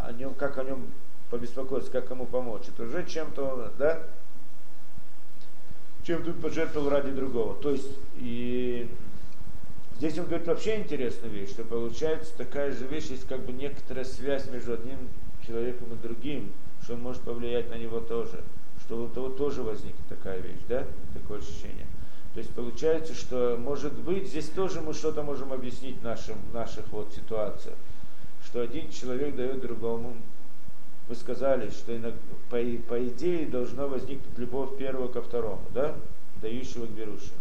[0.07, 0.87] о нем, как о нем
[1.31, 2.69] побеспокоиться, как ему помочь.
[2.69, 4.03] Это уже чем-то, да?
[6.05, 7.55] Чем-то пожертвовал ради другого.
[7.55, 8.89] То есть, и
[10.01, 14.07] Здесь он говорит вообще интересную вещь, что получается такая же вещь, есть как бы некоторая
[14.07, 14.97] связь между одним
[15.47, 18.43] человеком и другим, что он может повлиять на него тоже,
[18.81, 21.87] что у того тоже возникнет такая вещь, да, такое ощущение.
[22.33, 27.13] То есть получается, что может быть, здесь тоже мы что-то можем объяснить нашим, наших вот
[27.13, 27.77] ситуациях,
[28.43, 30.17] что один человек дает другому,
[31.09, 32.17] вы сказали, что иногда,
[32.49, 32.57] по,
[32.89, 35.95] по идее должна возникнуть любовь первого ко второму, да?
[36.41, 37.40] дающего к берущему.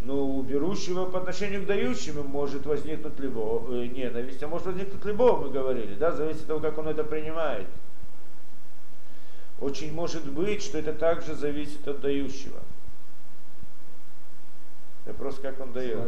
[0.00, 5.04] Но у берущего по отношению к дающему может возникнуть любовь, э, ненависть, а может возникнуть
[5.04, 7.66] любовь, мы говорили, да, зависит от того, как он это принимает.
[9.60, 12.60] Очень может быть, что это также зависит от дающего.
[15.04, 15.98] Вопрос, как он дает.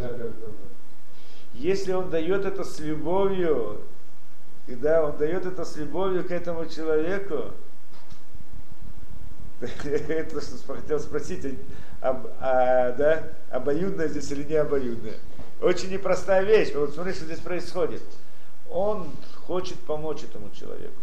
[1.54, 3.80] Если он дает это с любовью,
[4.68, 7.52] и да, он дает это с любовью к этому человеку,
[9.60, 11.58] это что хотел спросить,
[12.00, 15.14] об, а, да, обоюдное здесь или не обоюдное.
[15.60, 16.72] Очень непростая вещь.
[16.74, 18.02] Вот смотри, что здесь происходит.
[18.70, 19.08] Он
[19.46, 21.00] хочет помочь этому человеку.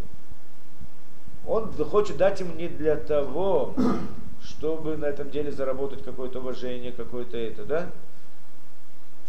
[1.46, 3.76] Он хочет дать ему не для того,
[4.44, 7.90] чтобы на этом деле заработать какое-то уважение, какое-то это, да?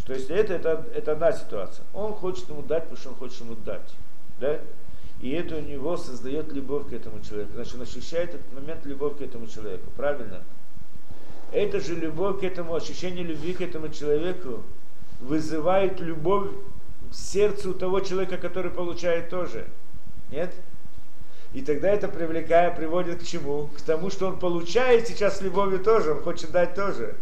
[0.00, 1.84] Что если это, это, это одна ситуация.
[1.92, 3.94] Он хочет ему дать, потому что он хочет ему дать.
[4.40, 4.58] Да?
[5.20, 7.52] И это у него создает любовь к этому человеку.
[7.54, 9.90] Значит, он ощущает этот момент любовь к этому человеку.
[9.96, 10.42] Правильно?
[11.52, 14.62] Эта же любовь к этому, ощущение любви к этому человеку
[15.20, 16.50] вызывает любовь
[17.10, 19.66] в сердце у того человека, который получает тоже.
[20.30, 20.52] Нет?
[21.54, 23.68] И тогда это привлекая, приводит к чему?
[23.76, 27.16] К тому, что он получает сейчас любовью тоже, он хочет дать тоже.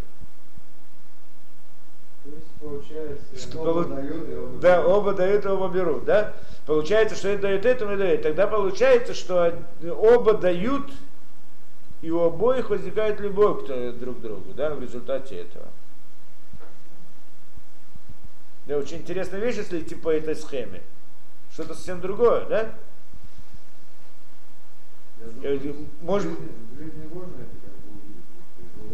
[2.25, 4.93] То есть получается, Что оба полу- дают, и оба Да, берут.
[4.97, 6.35] оба дают, и оба берут, да?
[6.67, 8.23] Получается, что это дает этому и дает.
[8.23, 9.55] Тогда получается, что
[9.97, 10.91] оба дают,
[12.03, 15.69] и у обоих возникает любовь к друг другу, да, в результате этого.
[18.67, 20.83] Да, очень интересная вещь, если идти по этой схеме.
[21.53, 22.75] Что-то совсем другое, да?
[25.43, 27.91] Я Э, думаю, может- в жизни- в жизни можно это как бы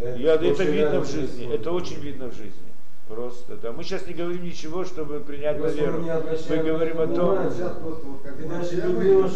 [0.07, 0.25] увидеть?
[0.25, 2.72] Да, это очень видно в жизни, это очень видно в жизни.
[3.09, 3.73] Просто, да.
[3.73, 6.03] Мы сейчас не говорим ничего, чтобы принять на веру.
[6.49, 7.51] Мы говорим о том, внимания.
[7.51, 9.33] Сейчас просто вот как Ты бы даже я берешь-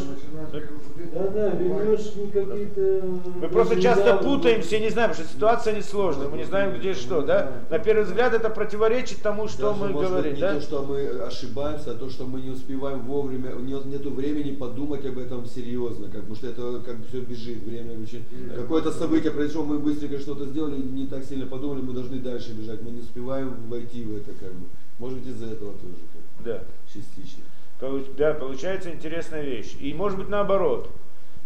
[1.13, 1.27] Да.
[1.29, 3.03] Да, берешь не какие-то...
[3.41, 7.23] Мы просто часто путаемся и не знаем, что ситуация несложная, мы не знаем, где что,
[7.23, 7.53] да?
[7.69, 10.55] На первый взгляд это противоречит тому, что Даже, мы может говорим, быть, не да?
[10.55, 15.05] то, что мы ошибаемся, а то, что мы не успеваем вовремя, нет, нету времени подумать
[15.05, 18.25] об этом серьезно, как, потому что это как бы все бежит, время очень...
[18.55, 22.83] Какое-то событие произошло, мы быстренько что-то сделали, не так сильно подумали, мы должны дальше бежать,
[22.83, 24.67] мы не успеваем войти в это, как бы.
[24.99, 26.65] Может быть, из-за этого тоже, как бы, Да.
[26.93, 27.45] частично.
[27.81, 29.77] Получ- Да, получается интересная вещь.
[29.81, 30.91] И может быть наоборот.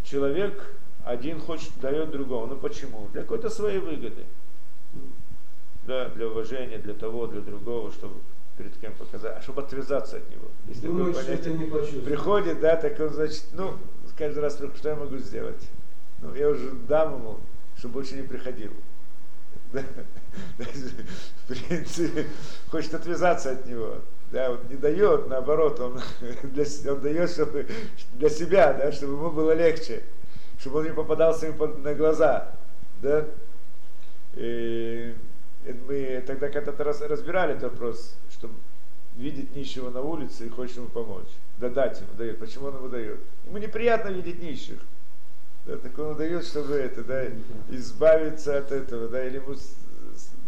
[0.05, 2.47] Человек один хочет, дает другому.
[2.47, 3.09] Ну почему?
[3.13, 4.25] Для какой-то своей выгоды.
[5.87, 8.15] Да, для уважения, для того, для другого, чтобы
[8.57, 10.47] перед кем показать, а чтобы отвязаться от него.
[10.69, 11.99] Такое Думает, что это понятие.
[11.99, 12.01] не.
[12.05, 13.73] Приходит, да, так он, значит, ну,
[14.17, 15.69] каждый раз, что я могу сделать?
[16.21, 17.39] Ну, я уже дам ему,
[17.77, 18.71] чтобы больше не приходил.
[19.73, 19.83] Да?
[20.59, 22.27] В принципе,
[22.71, 23.97] хочет отвязаться от него.
[24.31, 26.01] Да, он не дает, наоборот, он,
[26.43, 27.67] для, он дает чтобы,
[28.15, 30.03] для себя, да, чтобы ему было легче,
[30.59, 32.53] чтобы он не попадался под- на глаза.
[33.03, 33.27] Да?
[34.37, 35.15] И
[35.65, 38.49] это мы тогда когда-то раз, разбирали этот вопрос, что
[39.17, 41.29] видит нищего на улице и хочет ему помочь.
[41.59, 42.39] Да дать ему дает.
[42.39, 43.19] Почему он ему дает?
[43.47, 44.79] Ему неприятно видеть нищих.
[45.67, 47.27] Да, так он дает, чтобы это, да,
[47.69, 49.55] избавиться от этого, да, или ему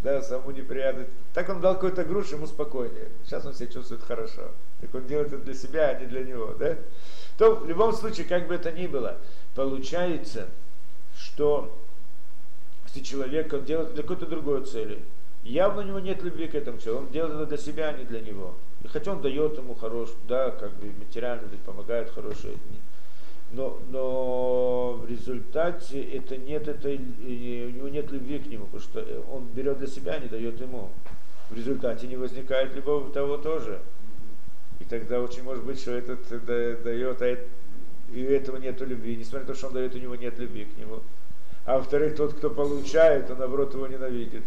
[0.02, 1.06] да, самому неприятно.
[1.32, 3.08] Так он дал какую-то грушу, ему спокойнее.
[3.24, 4.50] Сейчас он себя чувствует хорошо.
[4.80, 6.76] Так он делает это для себя, а не для него, да?
[7.38, 9.18] То в любом случае, как бы это ни было,
[9.54, 10.48] получается,
[11.16, 11.78] что
[12.86, 15.02] если человек он делает для какой-то другой цели,
[15.44, 18.04] явно у него нет любви к этому человеку, он делает это для себя, а не
[18.04, 18.54] для него.
[18.82, 22.56] И хотя он дает ему хорош, да, как бы материально помогает хорошее,
[23.52, 28.82] но, но в результате это нет этой, э, у него нет любви к нему, потому
[28.82, 30.88] что он берет для себя, а не дает ему.
[31.50, 33.80] В результате не возникает любовь того тоже.
[34.80, 37.48] И тогда очень может быть, что этот да- дает, а эт-
[38.12, 39.16] и у этого нет любви.
[39.16, 41.00] Несмотря на то, что он дает, у него нет любви к нему.
[41.66, 44.42] А во-вторых, тот, кто получает, он наоборот его ненавидит.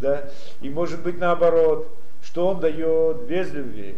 [0.00, 0.28] Да?
[0.60, 1.88] И может быть наоборот,
[2.22, 3.96] что он дает без любви.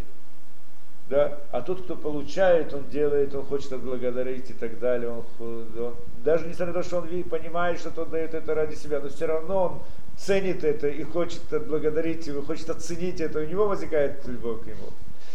[1.10, 1.38] Да?
[1.50, 5.10] А тот, кто получает, он делает, он хочет отблагодарить и так далее.
[5.10, 8.76] Он, он- даже несмотря на то, что он ви- понимает, что тот дает это ради
[8.76, 9.82] себя, но все равно он
[10.16, 14.90] ценит это и хочет отблагодарить его, хочет оценить это, у него возникает любовь к нему.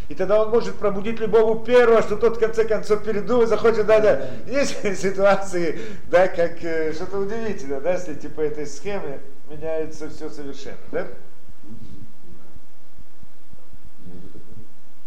[0.08, 3.86] И тогда он может пробудить любовь у первого, что тот в конце концов передумает, захочет,
[3.86, 4.22] да, да.
[4.48, 10.78] Есть ситуации, да, как э, что-то удивительное, да, если типа этой схемы меняется все совершенно,
[10.94, 11.08] да?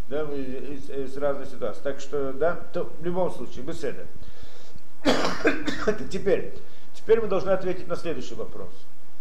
[0.09, 1.83] Да, из, из разных ситуаций.
[1.83, 4.07] Так что, да, то в любом случае, беседа.
[6.11, 6.55] теперь,
[6.95, 8.73] теперь мы должны ответить на следующий вопрос.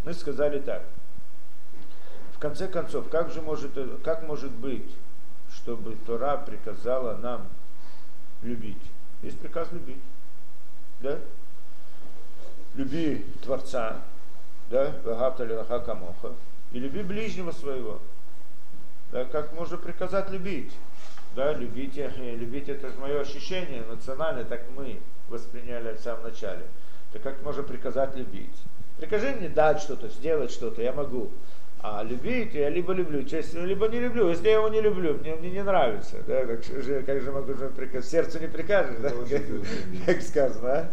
[0.05, 0.83] Мы сказали так.
[2.33, 3.71] В конце концов, как же может,
[4.03, 4.89] как может быть,
[5.53, 7.47] чтобы Тора приказала нам
[8.41, 8.81] любить?
[9.21, 10.01] Есть приказ любить.
[11.01, 11.19] Да?
[12.75, 14.01] Люби Творца,
[14.69, 16.33] да, вагавтали раха камоха,
[16.71, 17.99] и люби ближнего своего.
[19.11, 20.73] Да, как можно приказать любить?
[21.35, 26.63] Да, любить, э, любить это же мое ощущение национальное, так мы восприняли в самом начале.
[27.13, 28.55] Так как можно приказать любить?
[28.97, 31.31] Прикажи мне дать что-то, сделать что-то, я могу.
[31.79, 34.29] А любить я либо люблю, честно, либо не люблю.
[34.29, 36.17] Если я его не люблю, мне, мне не нравится.
[36.27, 38.09] Да, как, же, как же могу приказать?
[38.09, 39.09] Сердцу не прикажешь, да?
[39.09, 39.65] Это трудно.
[40.05, 40.89] как сказано, а?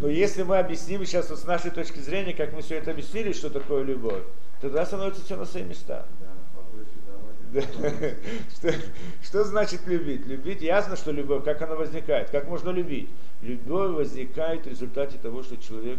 [0.00, 3.32] Но если мы объясним сейчас вот с нашей точки зрения, как мы все это объяснили,
[3.32, 4.22] что такое любовь,
[4.60, 6.06] тогда становится все на свои места.
[6.20, 7.36] Да, попроще давать.
[7.37, 7.37] Да.
[8.54, 8.74] Что,
[9.22, 10.26] что значит любить?
[10.26, 13.08] Любить, ясно, что любовь, как она возникает, как можно любить?
[13.42, 15.98] Любовь возникает в результате того, что человек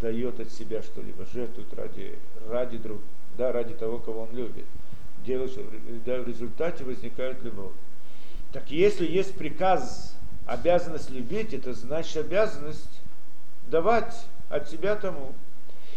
[0.00, 2.14] дает от себя что-либо, жертвует ради,
[2.48, 3.00] ради друг,
[3.36, 4.64] да, ради того, кого он любит.
[5.26, 5.52] Делает,
[6.06, 7.72] да, в результате возникает любовь.
[8.52, 13.00] Так если есть приказ, обязанность любить, это значит обязанность
[13.66, 15.34] давать от себя тому.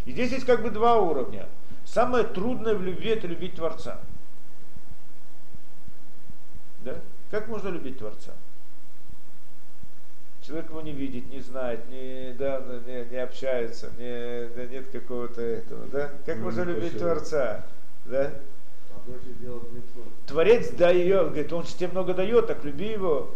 [0.05, 1.47] И здесь есть как бы два уровня.
[1.85, 3.99] Самое трудное в любви это любить Творца.
[6.83, 6.95] Да?
[7.29, 8.33] Как можно любить Творца?
[10.41, 15.39] Человек его не видит, не знает, не, да, не, не общается, не, да, нет какого-то
[15.39, 16.11] этого, да?
[16.25, 17.07] Как Ну, можно любить пошел.
[17.07, 17.65] Творца?
[18.05, 18.31] Да?
[19.07, 20.05] Митцвот.
[20.27, 23.33] Творец дает, говорит, он тебе много дает, так люби его.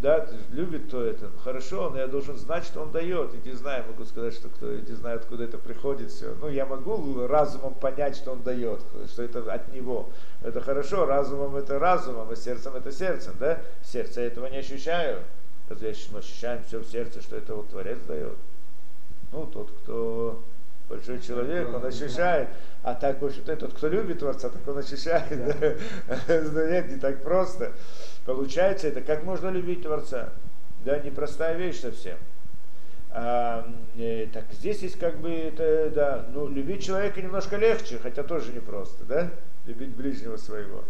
[0.00, 1.30] Да, любит кто это.
[1.44, 3.34] Хорошо, но я должен знать, что он дает.
[3.34, 6.34] И не знаю, могу сказать, что кто, не знаю, откуда это приходит все.
[6.40, 8.80] Ну, я могу разумом понять, что он дает,
[9.12, 10.08] что это от него.
[10.42, 13.60] Это хорошо, разумом это разумом, а сердцем это сердцем, да?
[13.84, 15.22] Сердце я этого не ощущаю.
[15.68, 18.36] Разве мы ощущаем все в сердце, что это вот Творец дает.
[19.32, 20.42] Ну, тот, кто
[20.90, 22.48] большой человек, он ощущает.
[22.82, 25.24] А так, в общем-то, тот, кто любит Творца, так он ощущает.
[26.26, 26.70] Да.
[26.70, 27.72] Нет, не так просто.
[28.26, 30.30] Получается, это как можно любить Творца.
[30.84, 32.18] Да, непростая вещь совсем.
[33.12, 38.22] А, э, так здесь есть как бы, это, да, ну, любить человека немножко легче, хотя
[38.22, 39.30] тоже непросто, да?
[39.66, 40.84] Любить ближнего своего.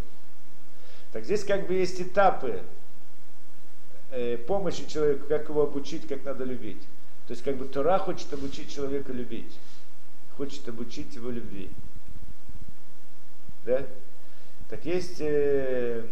[1.12, 2.60] Так здесь как бы есть этапы
[4.10, 6.82] э, помощи человеку, как его обучить, как надо любить.
[7.26, 9.58] То есть как бы Тора хочет обучить человека любить,
[10.40, 11.68] хочет обучить его любви.
[13.66, 13.82] Да?
[14.70, 16.02] Так есть, э,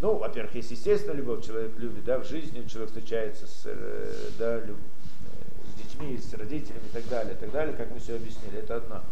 [0.00, 4.58] ну, во-первых, есть естественно любовь, человек любит, да, в жизни человек встречается с, э, да,
[4.58, 8.16] люб- э, с детьми, с родителями и так далее, и так далее, как мы все
[8.16, 9.02] объяснили, это одно.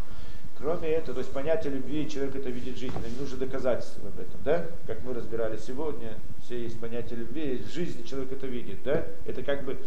[0.57, 4.43] Кроме этого, то есть понятие любви, человек это видит жизни, не нужно доказательств об этом,
[4.45, 4.67] да?
[4.89, 9.07] Как мы разбирали сегодня, все есть понятие любви, в жизни человек это видит, да?
[9.25, 9.79] Это как бы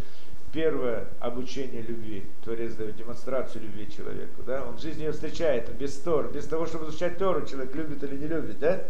[0.51, 4.63] первое обучение любви, Творец дает демонстрацию любви человеку, да?
[4.65, 8.17] Он в жизни ее встречает без Тор, без того, чтобы изучать Тору, человек любит или
[8.17, 8.83] не любит, да?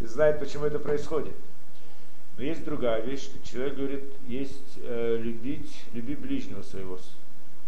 [0.00, 1.34] И знает, почему это происходит.
[2.36, 6.98] Но есть другая вещь, что человек говорит, есть э, любить, люби ближнего своего.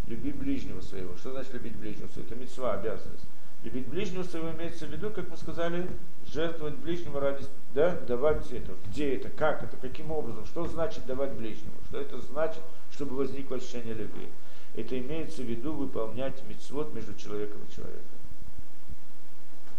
[0.07, 1.16] Люби ближнего своего.
[1.16, 2.28] Что значит любить ближнего своего?
[2.28, 3.26] Это мецва, обязанность.
[3.62, 5.88] Любить ближнего своего имеется в виду, как мы сказали,
[6.27, 7.44] жертвовать ближнего ради,
[7.75, 8.72] да, давать это.
[8.88, 13.57] Где это, как это, каким образом, что значит давать ближнему, что это значит, чтобы возникло
[13.57, 14.29] ощущение любви.
[14.75, 18.03] Это имеется в виду выполнять мецвод между человеком и человеком.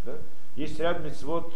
[0.06, 0.17] Да?
[0.56, 1.54] Есть ряд мецвод,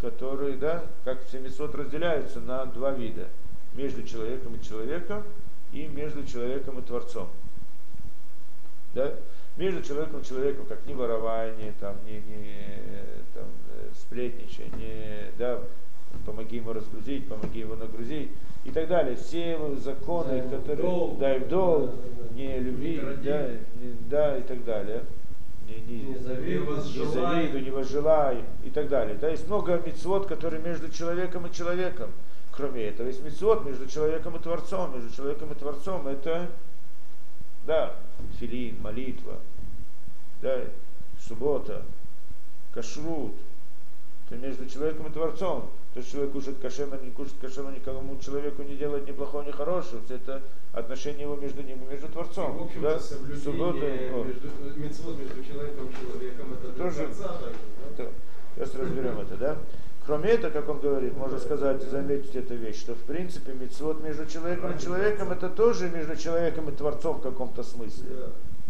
[0.00, 3.28] которые, да, как все мецвод разделяются на два вида.
[3.74, 5.24] Между человеком и человеком
[5.72, 7.28] и между человеком и Творцом.
[8.94, 9.14] Да?
[9.58, 12.54] Между человеком и человеком, как не ворование, там, не, не
[13.34, 13.44] там,
[13.74, 15.60] э, сплетничай, не, да,
[16.24, 18.30] помоги ему разгрузить, помоги его нагрузить
[18.64, 19.16] и так далее.
[19.16, 21.18] Все законы, Дай которые долг.
[21.18, 25.02] дай в долг, Да, не люби, да, не- да, и так далее.
[25.68, 29.16] Не, не, Не завидуй, не завидуй, не возжелай и так далее.
[29.20, 32.10] Да, есть много мецвод, которые между человеком и человеком.
[32.52, 34.94] Кроме этого, есть мецвод между человеком и Творцом.
[34.94, 36.46] Между человеком и Творцом это,
[37.68, 37.94] да,
[38.40, 39.38] филин, молитва,
[40.40, 40.64] да,
[41.20, 41.82] суббота,
[42.72, 43.34] кашрут.
[44.26, 45.70] Это между человеком и Творцом.
[45.94, 49.50] То, что человек кушает кошерно, не кушает кошерно, никому человеку не делает ни плохого, ни
[49.50, 50.00] хорошего.
[50.08, 52.56] Это отношение его между ним и между Творцом.
[52.56, 53.00] В общем-то, да?
[53.00, 58.04] Суббота, между, между человеком и человеком, это Тоже- Творца да?
[58.04, 58.10] То,
[58.54, 59.58] Сейчас разберем это, да?
[60.08, 64.24] Кроме этого, как он говорит, можно сказать, заметить эту вещь, что в принципе мецвод между
[64.24, 68.06] человеком и человеком это тоже между человеком и Творцом в каком-то смысле.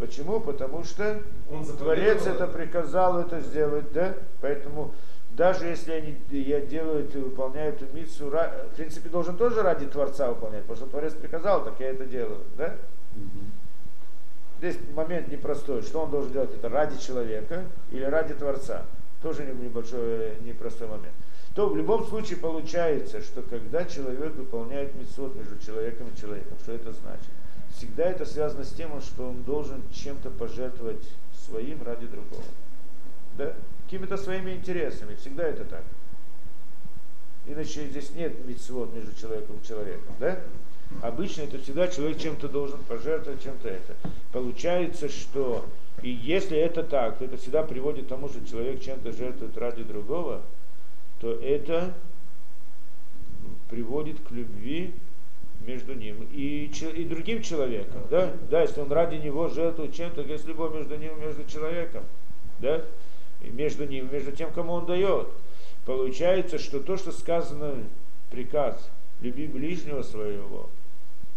[0.00, 0.40] Почему?
[0.40, 4.16] Потому что Он Творец это приказал это сделать, да?
[4.40, 4.92] Поэтому
[5.30, 10.30] даже если я, не, я делаю, выполняю эту миссию, в принципе, должен тоже ради Творца
[10.30, 12.74] выполнять, потому что Творец приказал, так я это делаю, да?
[14.58, 15.82] Здесь момент непростой.
[15.82, 16.52] Что он должен делать?
[16.52, 17.62] Это ради человека
[17.92, 18.82] или ради Творца?
[19.22, 21.14] Тоже не- небольшой, непростой момент.
[21.58, 26.70] То в любом случае получается, что когда человек выполняет митцвот между человеком и человеком, что
[26.70, 27.26] это значит?
[27.76, 31.02] Всегда это связано с тем, что он должен чем-то пожертвовать
[31.34, 32.44] своим ради другого.
[33.36, 33.54] Да?
[33.86, 35.16] Какими-то своими интересами.
[35.16, 35.82] Всегда это так.
[37.48, 40.14] Иначе здесь нет митцвот между человеком и человеком.
[40.20, 40.38] Да?
[41.02, 43.96] Обычно это всегда человек чем-то должен пожертвовать, чем-то это.
[44.30, 45.66] Получается, что
[46.02, 49.82] и если это так, то это всегда приводит к тому, что человек чем-то жертвует ради
[49.82, 50.42] другого,
[51.20, 51.94] то это
[53.68, 54.94] приводит к любви
[55.66, 58.02] между ним и, и другим человеком.
[58.10, 58.32] Да?
[58.50, 62.04] да, если он ради него жертвует чем-то, есть любовь между ним и между человеком.
[62.60, 62.84] Да?
[63.42, 65.28] И между ним, между тем, кому он дает.
[65.84, 67.74] Получается, что то, что сказано
[68.30, 68.90] приказ
[69.20, 70.70] «люби ближнего своего»,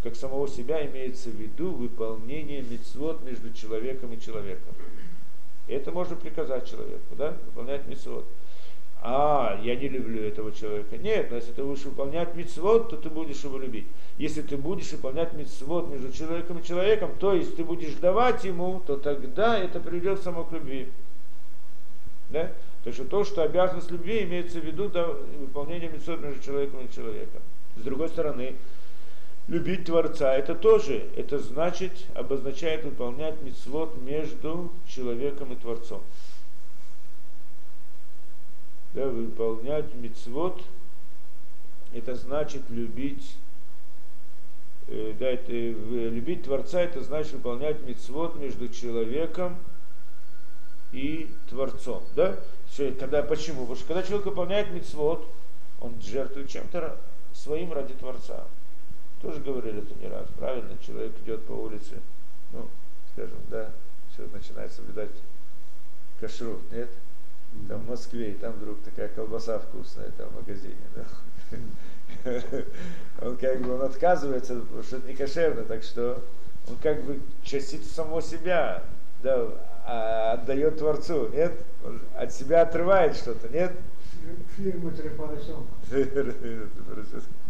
[0.04, 4.74] как самого себя имеется в виду выполнение мецвод между человеком и человеком.
[5.68, 8.26] Это можно приказать человеку, да, выполнять мецвод.
[9.04, 10.96] А, я не люблю этого человека.
[10.96, 13.88] Нет, но если ты будешь выполнять мецвод, то ты будешь его любить.
[14.20, 18.80] Если ты будешь выполнять мецвод между человеком и человеком, то есть ты будешь давать ему,
[18.86, 20.88] то тогда это приведет к любви.
[22.30, 22.52] Да?
[22.84, 26.94] Так что то, что обязанность любви, имеется в виду да, выполнение мецвод между человеком и
[26.94, 27.42] человеком.
[27.78, 28.56] С другой стороны,
[29.48, 36.02] любить Творца, это тоже, это значит, обозначает выполнять мецвод между человеком и Творцом.
[38.94, 40.62] Да, выполнять мецвод,
[41.94, 43.36] это значит любить,
[44.88, 49.58] э, да, это, э, любить Творца, это значит выполнять мецвод между человеком
[50.92, 52.04] и Творцом.
[52.16, 52.38] Да?
[52.70, 53.62] Все, когда, почему?
[53.62, 55.26] Потому что когда человек выполняет мецвод,
[55.80, 56.98] он жертвует чем-то
[57.34, 58.46] своим ради Творца.
[59.22, 60.78] Тоже говорили это не раз, правильно?
[60.86, 62.02] Человек идет по улице,
[62.52, 62.68] ну,
[63.14, 63.72] скажем, да,
[64.12, 65.12] все начинает соблюдать
[66.20, 66.90] кашрут, нет?
[67.68, 71.06] Там в Москве, и там вдруг такая колбаса вкусная там в магазине, да?
[73.22, 76.24] Он как бы он отказывается, потому что это не кошерно, так что
[76.68, 78.84] он как бы частицу самого себя
[79.24, 79.48] да,
[79.86, 81.54] а отдает Творцу, нет?
[81.84, 83.72] Он от себя отрывает что-то, нет?
[84.58, 85.68] Фирма Трепарасенко.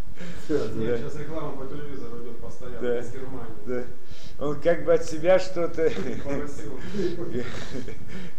[0.50, 3.54] Нет, сейчас реклама по телевизору идет постоянно из Германии.
[3.66, 3.84] Да.
[4.40, 5.90] Он как бы от себя что-то...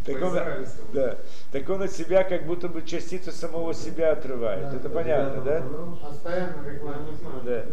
[0.04, 0.88] Так он, По-израильскому.
[0.92, 1.16] да,
[1.52, 4.70] так он от себя как будто бы частицу самого себя отрывает.
[4.70, 5.62] Да, Это понятно, да?
[6.08, 7.08] Постоянно реклама.
[7.08, 7.40] не знаю.
[7.44, 7.64] Да.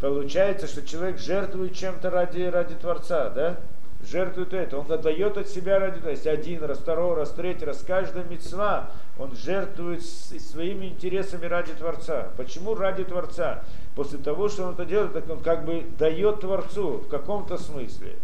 [0.00, 3.60] Получается, что человек жертвует чем-то ради, ради Творца, да?
[4.02, 4.78] Жертвует это.
[4.78, 7.84] Он отдает от себя ради то есть один раз, второй раз, третий раз.
[7.86, 12.28] Каждая мецва он жертвует своими интересами ради Творца.
[12.36, 13.62] Почему ради Творца?
[13.94, 18.16] После того, что он это делает, так он как бы дает Творцу в каком-то смысле.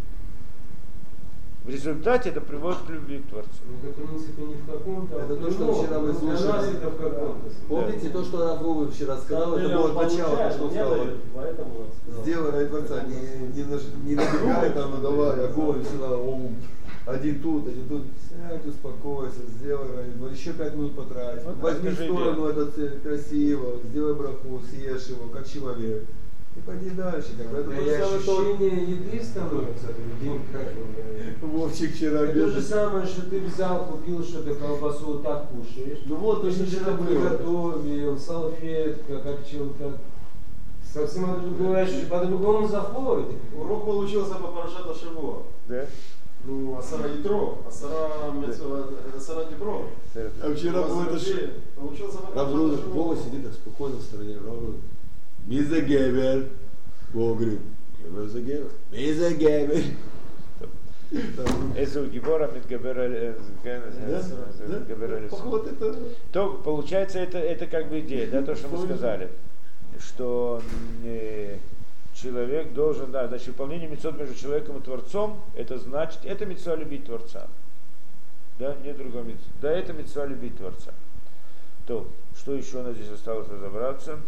[1.69, 3.51] В результате это приводит к любви к Творцу.
[3.69, 5.85] Ну, это, в принципе, не в каком-то, а Это то, что другом.
[5.85, 7.51] вчера мы Ну, Для нас это в каком-то.
[7.69, 10.71] Помните то, что Равовы вчера сказал, это было он от начала, то, получает, что он
[10.71, 12.23] сказал.
[12.25, 16.57] Сделай ради Творца, не, не, наж- не набегай там, ну давай, огонь, сюда, ум.
[17.05, 18.03] Один тут, один тут.
[18.31, 20.35] Сядь, успокойся, сделай ради Творца.
[20.35, 21.45] Еще пять минут потрать.
[21.45, 26.03] Вот Возьми в сторону этот цель красиво, сделай браху, съешь его, как человек.
[26.59, 27.29] И пойди дальше.
[27.39, 27.59] Как бы.
[27.59, 30.73] Это то и же самое, что ощущение еды становится другим, как.
[31.43, 36.01] Вовчик вчера Это то же самое, что ты взял, купил что-то, колбасу, вот так кушаешь.
[36.07, 37.07] Ну вот, точно что-то было.
[37.07, 39.99] приготовил, салфетка, как чем-то.
[40.93, 43.37] Совсем по-другому, по-другому заходит.
[43.57, 45.43] Урок получился по Парашата Шивуа.
[45.69, 45.85] Да?
[46.45, 48.85] Ну, Асара Ятро, Асара Мецва,
[49.15, 49.83] Асара Дибро.
[50.43, 53.17] А вчера было это ш- Получился по Парашата Вова Шивуа.
[53.17, 54.37] сидит так спокойно в стороне.
[55.49, 55.57] Раврун.
[55.57, 56.49] Миза Гебер.
[57.13, 57.61] Вова говорит,
[57.99, 58.71] Гебер за Гебер.
[58.93, 59.85] Миза Гебер.
[61.11, 62.51] Эзу Гибора.
[66.33, 69.31] То получается это, это как бы идея, да, то, что мы сказали,
[69.99, 70.61] что
[71.05, 71.57] э,
[72.15, 77.07] человек должен, да, значит, выполнение мецод между человеком и Творцом, это значит, это мецва любить
[77.07, 77.47] Творца.
[78.59, 79.51] Да, не другой мецва.
[79.63, 80.93] Да, это мецва любить Творца.
[81.87, 84.19] То, что еще у нас здесь осталось разобраться?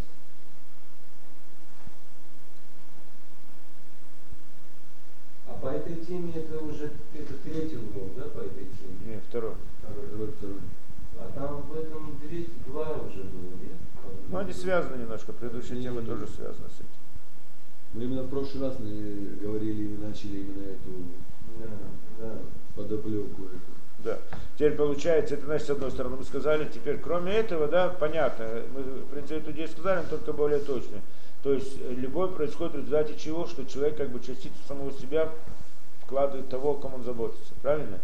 [5.50, 9.14] А по этой теме это уже это третий урок, да, по этой теме?
[9.14, 9.54] Не, второй.
[9.82, 10.56] Второй, второй.
[11.18, 13.76] А там в этом третий, два уже было, нет?
[14.28, 16.88] Ну, они связаны немножко, предыдущая тема тоже связана с этим.
[17.92, 20.90] Мы именно в прошлый раз мы говорили и начали именно эту
[21.58, 21.66] Да,
[22.20, 22.32] да.
[22.76, 23.70] подоплеку эту.
[24.04, 24.18] Да.
[24.54, 28.82] Теперь получается, это значит, с одной стороны мы сказали, теперь кроме этого, да, понятно, мы,
[28.82, 30.98] в принципе, эту идею сказали, но только более точно.
[31.42, 35.32] То есть э, любовь происходит в результате чего, что человек как бы частицу самого себя
[36.02, 37.98] вкладывает того, о ком он заботится, правильно?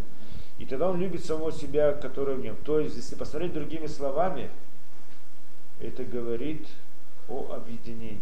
[0.59, 2.57] И тогда он любит самого себя, который в нем.
[2.65, 4.51] То есть, если посмотреть другими словами,
[5.81, 6.67] это говорит
[7.29, 8.21] о объединении.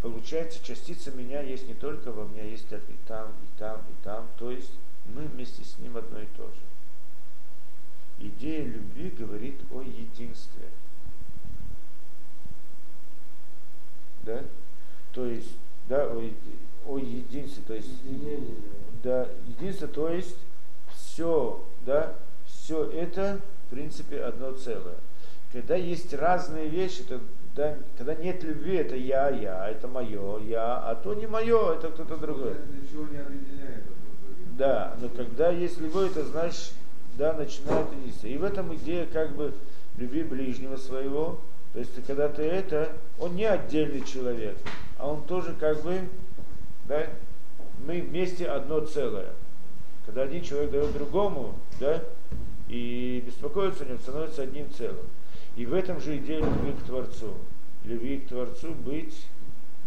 [0.00, 4.26] Получается, частица меня есть не только во мне, есть и там, и там, и там.
[4.36, 4.72] То есть
[5.06, 8.26] мы вместе с ним одно и то же.
[8.26, 10.68] Идея любви говорит о единстве.
[14.22, 14.40] Да?
[15.12, 15.56] То есть,
[15.88, 16.30] да, о,
[16.86, 18.56] о единстве, то есть Единение,
[19.02, 20.36] да, единство, то есть
[20.94, 22.14] все, да,
[22.46, 24.96] все это, в принципе, одно целое.
[25.52, 27.20] Когда есть разные вещи, то,
[27.54, 31.90] да, когда нет любви, это я, я, это мое, я, а то не мое, это
[31.90, 32.54] кто-то другой.
[32.82, 33.84] Ничего не объединяет.
[34.56, 36.72] Да, но когда есть любовь, это значит,
[37.18, 38.26] да, начинает единство.
[38.26, 39.52] И в этом идея как бы
[39.96, 41.40] люби ближнего своего.
[41.72, 44.56] То есть когда ты это, он не отдельный человек,
[44.98, 46.00] а он тоже как бы,
[46.86, 47.06] да,
[47.86, 49.30] мы вместе одно целое.
[50.04, 52.02] Когда один человек дает другому, да,
[52.68, 55.06] и беспокоится о нем, становится одним целым.
[55.56, 57.34] И в этом же идея любви к Творцу.
[57.84, 59.26] Любви к Творцу быть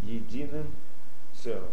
[0.04, 0.68] единым
[1.34, 1.72] целым.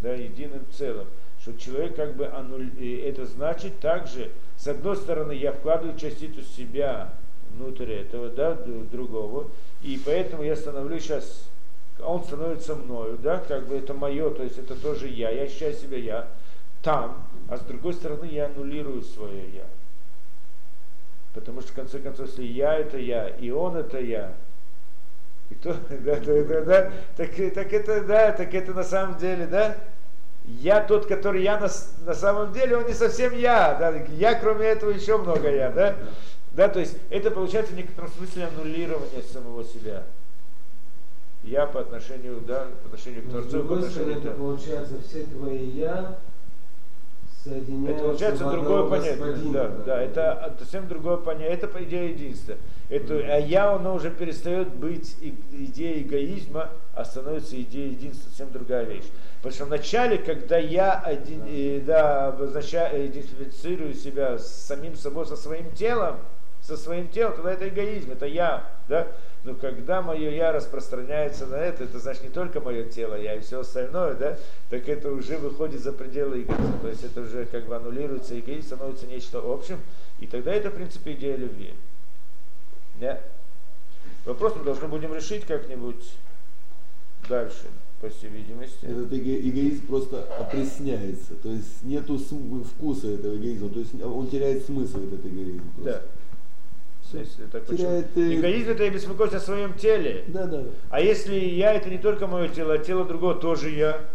[0.00, 1.06] да, единым целым.
[1.40, 2.70] Что человек как бы аннуль...
[3.02, 4.30] это значит также,
[4.60, 7.14] с одной стороны, я вкладываю частицу себя
[7.50, 9.48] внутрь этого, да, другого,
[9.80, 11.48] и поэтому я становлюсь сейчас,
[11.98, 15.72] он становится мною, да, как бы это мое, то есть это тоже я, я ощущаю
[15.72, 16.28] себя я
[16.82, 19.64] там, а с другой стороны я аннулирую свое я.
[21.32, 24.34] Потому что в конце концов, если я это я, и он это я,
[25.48, 29.46] и то, да, да, да, да, так, так это, да, так это на самом деле,
[29.46, 29.76] да,
[30.60, 34.34] я тот, который я на, с- на самом деле, он не совсем я, да, я
[34.34, 35.96] кроме этого еще много я, да,
[36.52, 40.02] да, то есть это получается в некотором смысле аннулирование самого себя.
[41.42, 45.24] Я по отношению, да, по отношению к с Творцу, по другой стороны, это получается все
[45.24, 46.18] твои я
[47.42, 49.52] соединяются Это получается другое понятие.
[49.52, 51.54] Да, да, это совсем другое понятие.
[51.54, 52.56] Это по идее единства.
[52.90, 55.16] Это, а я, оно уже перестает быть
[55.50, 59.06] идеей эгоизма, а становится идеей единства, совсем другая вещь.
[59.42, 65.36] Потому что вначале, когда я один, э, да, обозначаю, идентифицирую себя с самим собой, со
[65.36, 66.18] своим телом,
[66.62, 68.68] со своим телом, тогда это эгоизм, это я.
[68.86, 69.08] Да?
[69.44, 73.40] Но когда мое я распространяется на это, это значит не только мое тело, я и
[73.40, 74.36] все остальное, да,
[74.68, 76.78] так это уже выходит за пределы эгоизма.
[76.82, 79.80] То есть это уже как бы аннулируется эгоизм, становится нечто общим,
[80.18, 81.72] и тогда это, в принципе, идея любви.
[82.96, 83.18] Да?
[84.26, 86.14] Вопрос мы должны будем решить как-нибудь
[87.26, 87.64] дальше,
[88.00, 88.82] по всей видимости.
[88.84, 94.26] Этот эго- эгоизм просто опресняется, то есть нету см- вкуса этого эгоизма, то есть он
[94.28, 95.62] теряет смысл этот эгоизм.
[95.84, 96.02] Да.
[97.10, 97.42] просто.
[97.42, 97.76] Это почему?
[97.76, 100.24] Теряет, э, Эгоизм это я беспокоюсь о своем теле.
[100.28, 100.64] Да, да.
[100.90, 104.08] А если я это не только мое тело, а тело другого тоже я.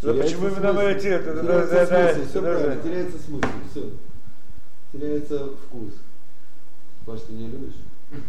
[0.00, 1.22] Теряется почему именно мое тело?
[1.22, 2.58] Теряется да, да, смысл, все да, да.
[2.60, 3.90] правильно, теряется смысл, все.
[4.92, 5.92] Теряется вкус.
[7.04, 7.74] Паш, ты не любишь?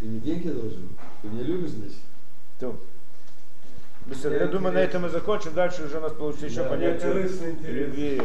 [0.00, 0.90] Ты не деньги должен?
[1.22, 1.96] Ты не любишь, значит?
[2.60, 2.72] Я
[4.38, 5.52] Да, думаю, на этом мы закончим.
[5.54, 7.40] Дальше уже у нас получится еще Да, понятие интерес.
[7.66, 8.22] любви.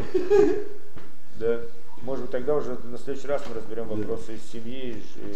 [1.40, 1.60] Да.
[2.04, 3.96] Может быть, тогда уже на следующий раз мы разберем Да.
[3.96, 5.34] вопросы из семьи, э,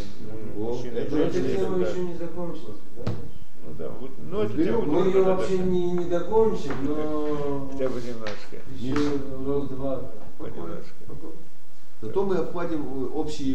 [0.58, 1.58] О, мужчины и это эта женщины.
[1.58, 1.90] тема да.
[1.90, 3.12] еще не закончилась, да?
[3.66, 4.82] Ну да, вот, ну Разберем.
[4.82, 8.58] тему Мы ее вообще не, не закончим, но Хотя бы немножко.
[8.78, 9.12] еще
[9.46, 10.12] раз-два.
[10.38, 11.34] Понемножку.
[12.02, 13.50] Зато мы обхватим э, общие